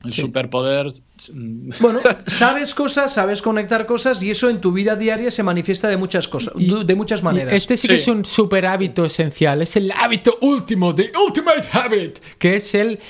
El 0.05 0.13
superpoder... 0.13 0.93
mm, 1.33 1.71
Bueno, 1.81 1.99
sabes 2.27 2.73
cosas, 2.73 3.13
sabes 3.13 3.43
conectar 3.43 3.85
cosas 3.85 4.23
y 4.23 4.31
eso 4.31 4.49
en 4.49 4.61
tu 4.61 4.71
vida 4.71 4.95
diaria 4.95 5.29
se 5.33 5.43
manifiesta 5.43 5.89
de 5.89 5.97
muchas 5.97 6.29
cosas, 6.29 6.55
Y- 6.57 6.85
de 6.85 6.95
muchas 6.95 7.25
maneras. 7.25 7.53
Este 7.53 7.77
sí, 7.77 7.89
que 7.89 7.95
Sí. 7.99 8.03
es 8.03 8.09
un 8.09 8.25
super 8.25 8.65
hábito 8.67 9.05
esencial, 9.05 9.61
es 9.61 9.75
el 9.77 9.91
hábito 9.91 10.39
último, 10.43 10.95
the 10.95 11.11
ultimate 11.27 11.67
habit, 11.73 12.21
que 12.39 12.55
es 12.57 12.75
el 12.77 13.01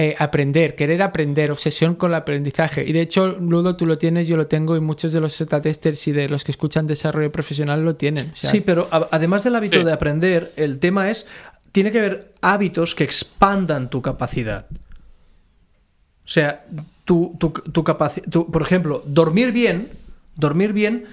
eh, 0.00 0.14
aprender, 0.16 0.76
querer 0.76 1.02
aprender, 1.02 1.50
obsesión 1.50 1.96
con 1.96 2.12
el 2.12 2.14
aprendizaje. 2.14 2.84
Y 2.88 2.92
de 2.92 3.00
hecho, 3.00 3.36
Ludo, 3.40 3.74
tú 3.74 3.84
lo 3.84 3.98
tienes, 3.98 4.28
yo 4.28 4.36
lo 4.36 4.46
tengo 4.46 4.76
y 4.76 4.80
muchos 4.80 5.10
de 5.12 5.20
los 5.20 5.36
beta 5.36 5.60
testers 5.60 6.06
y 6.06 6.12
de 6.12 6.28
los 6.28 6.44
que 6.44 6.52
escuchan 6.52 6.86
desarrollo 6.86 7.32
profesional 7.32 7.84
lo 7.84 7.96
tienen. 7.96 8.30
O 8.32 8.36
sea, 8.36 8.50
Sí, 8.52 8.60
pero 8.60 8.88
además 9.10 9.42
del 9.42 9.56
hábito 9.56 9.78
Sí. 9.78 9.84
de 9.84 9.92
aprender, 9.92 10.52
el 10.54 10.78
tema 10.78 11.10
es 11.10 11.26
tiene 11.72 11.90
que 11.90 11.98
haber 11.98 12.32
hábitos 12.42 12.94
que 12.94 13.02
expandan 13.02 13.90
tu 13.90 14.00
capacidad. 14.00 14.66
O 14.70 16.28
sea, 16.30 16.64
tu, 17.04 17.34
tu, 17.40 17.50
tu 17.50 17.82
capacidad, 17.82 18.26
por 18.28 18.62
ejemplo, 18.62 19.02
dormir 19.04 19.50
bien, 19.50 19.88
dormir 20.36 20.72
bien 20.72 21.06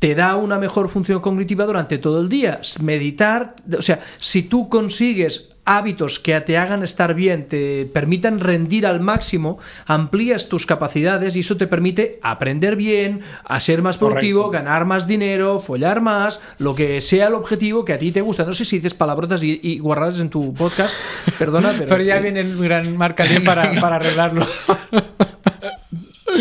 te 0.00 0.16
da 0.16 0.34
una 0.34 0.58
mejor 0.58 0.88
función 0.88 1.20
cognitiva 1.20 1.66
durante 1.66 1.98
todo 1.98 2.20
el 2.20 2.28
día. 2.28 2.60
Meditar, 2.82 3.54
o 3.78 3.82
sea, 3.82 4.00
si 4.18 4.42
tú 4.42 4.68
consigues 4.68 5.53
hábitos 5.64 6.18
que 6.18 6.38
te 6.40 6.58
hagan 6.58 6.82
estar 6.82 7.14
bien, 7.14 7.48
te 7.48 7.86
permitan 7.86 8.40
rendir 8.40 8.86
al 8.86 9.00
máximo, 9.00 9.58
amplías 9.86 10.48
tus 10.48 10.66
capacidades 10.66 11.36
y 11.36 11.40
eso 11.40 11.56
te 11.56 11.66
permite 11.66 12.18
aprender 12.22 12.76
bien, 12.76 13.22
a 13.44 13.60
ser 13.60 13.82
más 13.82 13.98
productivo, 13.98 14.50
ganar 14.50 14.84
más 14.84 15.06
dinero, 15.06 15.58
follar 15.60 16.00
más, 16.00 16.40
lo 16.58 16.74
que 16.74 17.00
sea 17.00 17.28
el 17.28 17.34
objetivo 17.34 17.84
que 17.84 17.92
a 17.92 17.98
ti 17.98 18.12
te 18.12 18.20
gusta. 18.20 18.44
No 18.44 18.52
sé 18.52 18.64
si 18.64 18.76
dices 18.76 18.94
palabrotas 18.94 19.42
y, 19.42 19.60
y 19.62 19.78
guarradas 19.78 20.20
en 20.20 20.30
tu 20.30 20.52
podcast, 20.54 20.94
perdona, 21.38 21.72
pero... 21.78 21.88
Pero 21.88 22.02
ya 22.02 22.18
viene 22.18 22.42
un 22.42 22.60
gran 22.60 22.96
marcador 22.96 23.42
para, 23.42 23.72
para 23.80 23.96
arreglarlo. 23.96 24.46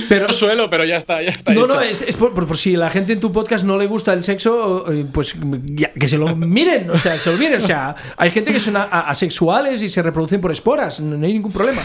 Pero, 0.09 0.27
no 0.27 0.33
suelo, 0.33 0.69
pero 0.69 0.85
ya 0.85 0.97
está, 0.97 1.21
ya 1.21 1.29
está. 1.29 1.53
No, 1.53 1.67
no, 1.67 1.79
es, 1.81 2.01
es 2.01 2.15
por, 2.15 2.33
por, 2.33 2.57
si 2.57 2.75
la 2.75 2.89
gente 2.89 3.13
en 3.13 3.19
tu 3.19 3.31
podcast 3.31 3.65
no 3.65 3.77
le 3.77 3.85
gusta 3.85 4.13
el 4.13 4.23
sexo, 4.23 4.91
eh, 4.91 5.05
pues 5.11 5.35
ya, 5.65 5.91
que 5.93 6.07
se 6.07 6.17
lo 6.17 6.35
miren, 6.35 6.89
o 6.89 6.97
sea, 6.97 7.17
se 7.17 7.31
lo 7.31 7.37
miren. 7.37 7.61
O 7.61 7.65
sea, 7.65 7.95
hay 8.17 8.31
gente 8.31 8.51
que 8.51 8.59
son 8.59 8.75
asexuales 8.77 9.81
y 9.83 9.89
se 9.89 10.01
reproducen 10.01 10.41
por 10.41 10.51
esporas, 10.51 10.99
no, 10.99 11.25
hay 11.25 11.33
ningún 11.33 11.51
problema. 11.51 11.81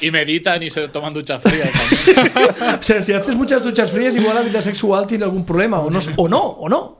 Y 0.00 0.10
meditan 0.10 0.62
y 0.62 0.70
se 0.70 0.88
toman 0.88 1.12
duchas 1.12 1.42
frías 1.42 1.70
también. 1.72 2.32
o 2.78 2.82
sea, 2.82 3.02
si 3.02 3.12
haces 3.12 3.36
muchas 3.36 3.62
duchas 3.62 3.90
frías, 3.90 4.16
igual 4.16 4.34
la 4.34 4.42
vida 4.42 4.62
sexual 4.62 5.06
tiene 5.06 5.24
algún 5.24 5.44
problema, 5.44 5.80
o 5.80 5.90
no, 5.90 6.00
o 6.16 6.28
no. 6.28 6.40
O 6.40 6.68
no. 6.68 6.98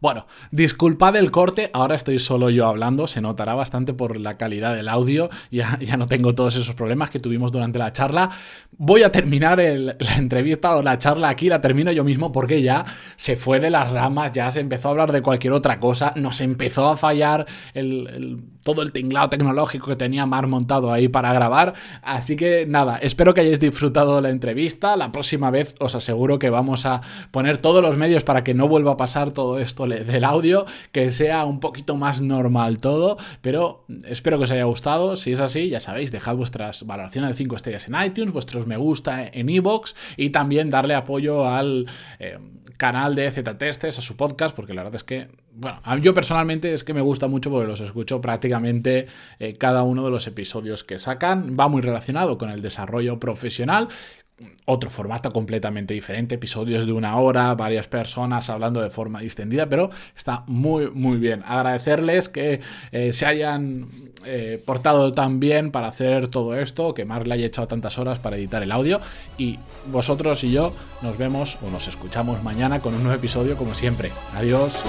Bueno, 0.00 0.26
disculpad 0.52 1.16
el 1.16 1.32
corte, 1.32 1.70
ahora 1.72 1.96
estoy 1.96 2.20
solo 2.20 2.50
yo 2.50 2.66
hablando, 2.66 3.08
se 3.08 3.20
notará 3.20 3.54
bastante 3.54 3.94
por 3.94 4.16
la 4.20 4.36
calidad 4.36 4.76
del 4.76 4.88
audio, 4.88 5.28
ya, 5.50 5.76
ya 5.80 5.96
no 5.96 6.06
tengo 6.06 6.36
todos 6.36 6.54
esos 6.54 6.74
problemas 6.76 7.10
que 7.10 7.18
tuvimos 7.18 7.50
durante 7.50 7.80
la 7.80 7.92
charla. 7.92 8.30
Voy 8.76 9.02
a 9.02 9.10
terminar 9.10 9.58
la 9.58 10.16
entrevista 10.16 10.76
o 10.76 10.82
la 10.82 10.98
charla 10.98 11.28
aquí, 11.30 11.48
la 11.48 11.60
termino 11.60 11.90
yo 11.90 12.04
mismo 12.04 12.30
porque 12.30 12.62
ya 12.62 12.84
se 13.16 13.36
fue 13.36 13.58
de 13.58 13.70
las 13.70 13.90
ramas, 13.90 14.30
ya 14.32 14.52
se 14.52 14.60
empezó 14.60 14.86
a 14.86 14.90
hablar 14.92 15.10
de 15.10 15.20
cualquier 15.20 15.52
otra 15.52 15.80
cosa, 15.80 16.12
nos 16.14 16.40
empezó 16.40 16.88
a 16.88 16.96
fallar 16.96 17.46
el, 17.74 18.44
todo 18.68 18.82
el 18.82 18.92
tinglado 18.92 19.30
tecnológico 19.30 19.86
que 19.86 19.96
tenía 19.96 20.26
Mar 20.26 20.46
montado 20.46 20.92
ahí 20.92 21.08
para 21.08 21.32
grabar, 21.32 21.72
así 22.02 22.36
que 22.36 22.66
nada, 22.66 22.98
espero 22.98 23.32
que 23.32 23.40
hayáis 23.40 23.60
disfrutado 23.60 24.20
la 24.20 24.28
entrevista, 24.28 24.94
la 24.94 25.10
próxima 25.10 25.50
vez 25.50 25.74
os 25.80 25.94
aseguro 25.94 26.38
que 26.38 26.50
vamos 26.50 26.84
a 26.84 27.00
poner 27.30 27.56
todos 27.56 27.80
los 27.82 27.96
medios 27.96 28.24
para 28.24 28.44
que 28.44 28.52
no 28.52 28.68
vuelva 28.68 28.92
a 28.92 28.96
pasar 28.98 29.30
todo 29.30 29.58
esto 29.58 29.86
del 29.86 30.22
audio, 30.22 30.66
que 30.92 31.10
sea 31.12 31.46
un 31.46 31.60
poquito 31.60 31.96
más 31.96 32.20
normal 32.20 32.78
todo, 32.78 33.16
pero 33.40 33.86
espero 34.04 34.36
que 34.36 34.44
os 34.44 34.50
haya 34.50 34.64
gustado. 34.64 35.16
Si 35.16 35.32
es 35.32 35.40
así, 35.40 35.70
ya 35.70 35.80
sabéis, 35.80 36.12
dejad 36.12 36.36
vuestras 36.36 36.84
valoraciones 36.84 37.30
de 37.30 37.36
5 37.36 37.56
estrellas 37.56 37.88
en 37.88 37.94
iTunes, 38.04 38.34
vuestros 38.34 38.66
me 38.66 38.76
gusta 38.76 39.26
en 39.26 39.48
iVoox 39.48 39.94
y 40.18 40.28
también 40.28 40.68
darle 40.68 40.94
apoyo 40.94 41.46
al 41.46 41.86
eh, 42.18 42.36
canal 42.78 43.16
de 43.16 43.30
Z-Testes, 43.30 43.98
a 43.98 44.02
su 44.02 44.16
podcast, 44.16 44.54
porque 44.54 44.72
la 44.72 44.84
verdad 44.84 44.96
es 44.96 45.04
que, 45.04 45.28
bueno, 45.52 45.80
yo 46.00 46.14
personalmente 46.14 46.72
es 46.72 46.84
que 46.84 46.94
me 46.94 47.00
gusta 47.00 47.26
mucho 47.26 47.50
porque 47.50 47.66
los 47.66 47.80
escucho 47.80 48.20
eh, 48.66 49.54
cada 49.58 49.82
uno 49.82 50.04
de 50.04 50.10
los 50.10 50.26
episodios 50.26 50.84
que 50.84 50.98
sacan. 50.98 51.56
Va 51.58 51.68
muy 51.68 51.82
relacionado 51.82 52.38
con 52.38 52.50
el 52.50 52.62
desarrollo 52.62 53.18
profesional 53.18 53.88
otro 54.66 54.90
formato 54.90 55.32
completamente 55.32 55.94
diferente, 55.94 56.36
episodios 56.36 56.86
de 56.86 56.92
una 56.92 57.16
hora, 57.16 57.54
varias 57.54 57.86
personas 57.88 58.48
hablando 58.50 58.80
de 58.80 58.90
forma 58.90 59.20
distendida, 59.20 59.68
pero 59.68 59.90
está 60.16 60.44
muy, 60.46 60.90
muy 60.90 61.16
bien. 61.16 61.42
Agradecerles 61.46 62.28
que 62.28 62.60
eh, 62.92 63.12
se 63.12 63.26
hayan 63.26 63.88
eh, 64.26 64.62
portado 64.64 65.12
tan 65.12 65.40
bien 65.40 65.70
para 65.70 65.88
hacer 65.88 66.28
todo 66.28 66.54
esto, 66.54 66.94
que 66.94 67.04
Mark 67.04 67.26
le 67.26 67.34
haya 67.34 67.46
echado 67.46 67.66
tantas 67.66 67.98
horas 67.98 68.18
para 68.18 68.36
editar 68.36 68.62
el 68.62 68.72
audio 68.72 69.00
y 69.38 69.58
vosotros 69.86 70.44
y 70.44 70.52
yo 70.52 70.72
nos 71.02 71.18
vemos 71.18 71.58
o 71.66 71.70
nos 71.70 71.88
escuchamos 71.88 72.42
mañana 72.42 72.80
con 72.80 72.94
un 72.94 73.02
nuevo 73.02 73.18
episodio 73.18 73.56
como 73.56 73.74
siempre. 73.74 74.12
Adiós. 74.34 74.82